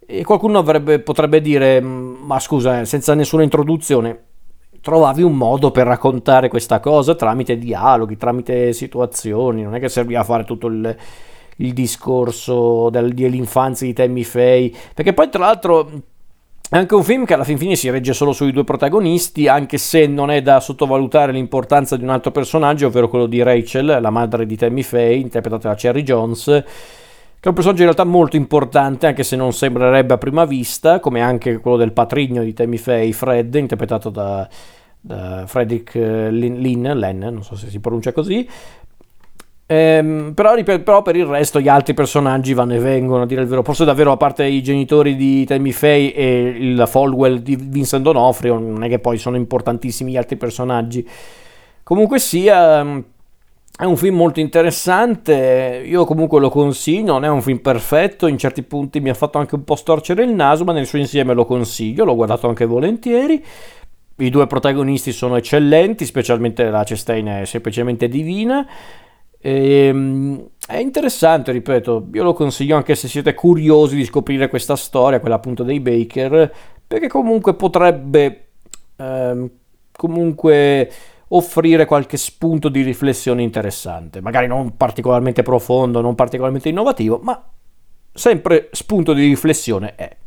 E 0.06 0.26
qualcuno 0.26 0.60
avrebbe, 0.60 1.00
potrebbe 1.00 1.40
dire, 1.40 1.82
mm, 1.82 2.16
ma 2.26 2.40
scusa, 2.40 2.82
eh, 2.82 2.86
senza 2.86 3.14
nessuna 3.14 3.44
introduzione, 3.44 4.24
trovavi 4.82 5.22
un 5.22 5.36
modo 5.36 5.72
per 5.72 5.88
raccontare 5.88 6.50
questa 6.50 6.82
cosa 6.82 7.16
tramite 7.16 7.58
dialoghi, 7.58 8.18
tramite 8.18 8.74
situazioni, 8.74 9.62
non 9.62 9.76
è 9.76 9.80
che 9.80 9.88
serviva 9.88 10.20
a 10.20 10.24
fare 10.24 10.44
tutto 10.44 10.68
il, 10.68 10.96
il 11.58 11.74
discorso 11.74 12.90
del, 12.90 13.14
dell'infanzia 13.14 13.88
di 13.88 13.94
Tammy 13.94 14.24
Faye, 14.24 14.72
perché 14.94 15.14
poi 15.14 15.30
tra 15.30 15.46
l'altro 15.46 15.90
è 16.78 16.78
anche 16.78 16.96
un 16.96 17.04
film 17.04 17.26
che 17.26 17.34
alla 17.34 17.44
fin 17.44 17.58
fine 17.58 17.76
si 17.76 17.90
regge 17.90 18.14
solo 18.14 18.32
sui 18.32 18.54
due 18.54 18.64
protagonisti, 18.64 19.50
anche 19.50 19.78
se 19.78 20.08
non 20.08 20.32
è 20.32 20.42
da 20.42 20.62
sottovalutare 20.62 21.34
l'importanza 21.34 21.98
di 21.98 22.04
un 22.04 22.12
altro 22.12 22.32
personaggio, 22.32 22.88
ovvero 22.88 23.10
quello 23.10 23.26
di 23.26 23.44
Rachel, 23.44 23.98
la 24.00 24.10
madre 24.10 24.46
di 24.46 24.56
Tammy 24.56 24.82
Faye, 24.82 25.16
interpretata 25.16 25.68
da 25.68 25.76
Cherry 25.76 26.02
Jones, 26.02 26.46
che 26.46 26.64
è 27.42 27.48
un 27.50 27.54
personaggio 27.54 27.82
in 27.82 27.90
realtà 27.92 28.06
molto 28.06 28.38
importante, 28.38 29.06
anche 29.06 29.24
se 29.24 29.36
non 29.36 29.52
sembrerebbe 29.52 30.14
a 30.14 30.18
prima 30.18 30.46
vista, 30.46 31.02
come 31.02 31.20
anche 31.20 31.58
quello 31.58 31.76
del 31.76 31.92
patrigno 31.92 32.42
di 32.42 32.54
Tammy 32.54 32.78
Faye, 32.78 33.12
Fred, 33.12 33.54
interpretato 33.56 34.10
da, 34.10 34.48
da 35.02 35.44
Frederick 35.48 35.94
eh, 35.96 36.32
Lynn, 36.32 36.88
Len, 36.88 37.20
non 37.20 37.44
so 37.44 37.58
se 37.58 37.68
si 37.68 37.82
pronuncia 37.82 38.14
così, 38.14 38.48
Ehm, 39.72 40.34
però, 40.34 40.62
però, 40.64 41.02
per 41.02 41.16
il 41.16 41.24
resto 41.24 41.62
gli 41.62 41.70
altri 41.70 41.94
personaggi 41.94 42.54
vanno 42.54 42.74
e 42.74 42.80
vengono, 42.80 43.24
a 43.24 43.26
dire 43.26 43.40
il 43.40 43.48
vero. 43.48 43.64
Forse 43.64 43.86
davvero, 43.86 44.12
a 44.12 44.18
parte 44.18 44.44
i 44.44 44.62
genitori 44.62 45.16
di 45.16 45.46
Tammy 45.46 45.72
Faye 45.72 46.14
e 46.14 46.42
il 46.58 46.84
Folwell 46.88 47.38
di 47.38 47.56
Vincent 47.56 48.04
D'Onofrio, 48.04 48.60
non 48.60 48.84
è 48.84 48.90
che 48.90 49.00
poi 49.00 49.18
sono 49.18 49.38
importantissimi 49.38 50.12
gli 50.12 50.18
altri 50.18 50.36
personaggi. 50.36 51.08
Comunque 51.84 52.20
sia, 52.20 52.82
è 52.82 53.86
un 53.86 53.96
film 53.96 54.18
molto 54.18 54.42
interessante, 54.42 55.82
io 55.86 56.04
comunque 56.04 56.42
lo 56.42 56.50
consiglio, 56.50 57.14
non 57.14 57.24
è 57.24 57.30
un 57.30 57.42
film 57.42 57.60
perfetto, 57.60 58.28
in 58.28 58.38
certi 58.38 58.64
punti 58.64 59.00
mi 59.00 59.10
ha 59.10 59.14
fatto 59.14 59.38
anche 59.38 59.56
un 59.56 59.64
po' 59.64 59.76
storcere 59.76 60.26
il 60.26 60.34
naso, 60.34 60.66
ma 60.66 60.74
nel 60.74 60.86
suo 60.86 60.98
insieme 60.98 61.34
lo 61.34 61.46
consiglio, 61.46 62.04
l'ho 62.04 62.16
guardato 62.16 62.50
anche 62.50 62.66
volentieri. 62.66 63.42
I 64.18 64.30
due 64.30 64.48
protagonisti 64.48 65.14
sono 65.14 65.38
eccellenti, 65.38 66.04
specialmente 66.04 66.70
la 66.70 66.84
Chastain 66.84 67.26
è 67.28 67.46
semplicemente 67.46 68.10
divina. 68.10 68.68
E, 69.42 69.86
ehm, 69.88 70.50
è 70.68 70.78
interessante, 70.78 71.52
ripeto, 71.52 72.10
io 72.14 72.24
lo 72.24 72.34
consiglio 72.34 72.76
anche 72.78 72.96
se 72.96 73.08
siete 73.08 73.34
curiosi 73.34 73.96
di 73.96 74.06
scoprire 74.06 74.48
questa 74.48 74.76
storia, 74.76 75.20
quella 75.20 75.36
appunto 75.36 75.64
dei 75.64 75.80
Baker, 75.80 76.54
perché 76.86 77.08
comunque 77.08 77.56
potrebbe 77.56 78.50
ehm, 78.98 79.50
comunque 79.92 80.92
offrire 81.30 81.86
qualche 81.86 82.18
spunto 82.18 82.70
di 82.70 82.82
riflessione 82.84 83.42
interessante, 83.42 84.22
magari 84.22 84.48
non 84.48 84.78
particolarmente 84.78 85.42
profondo, 85.42 86.02
non 86.02 86.14
particolarmente 86.14 86.70
innovativo, 86.70 87.20
ma 87.24 87.44
sempre 88.14 88.70
spunto 88.72 89.14
di 89.14 89.26
riflessione 89.28 89.96
è. 89.96 90.18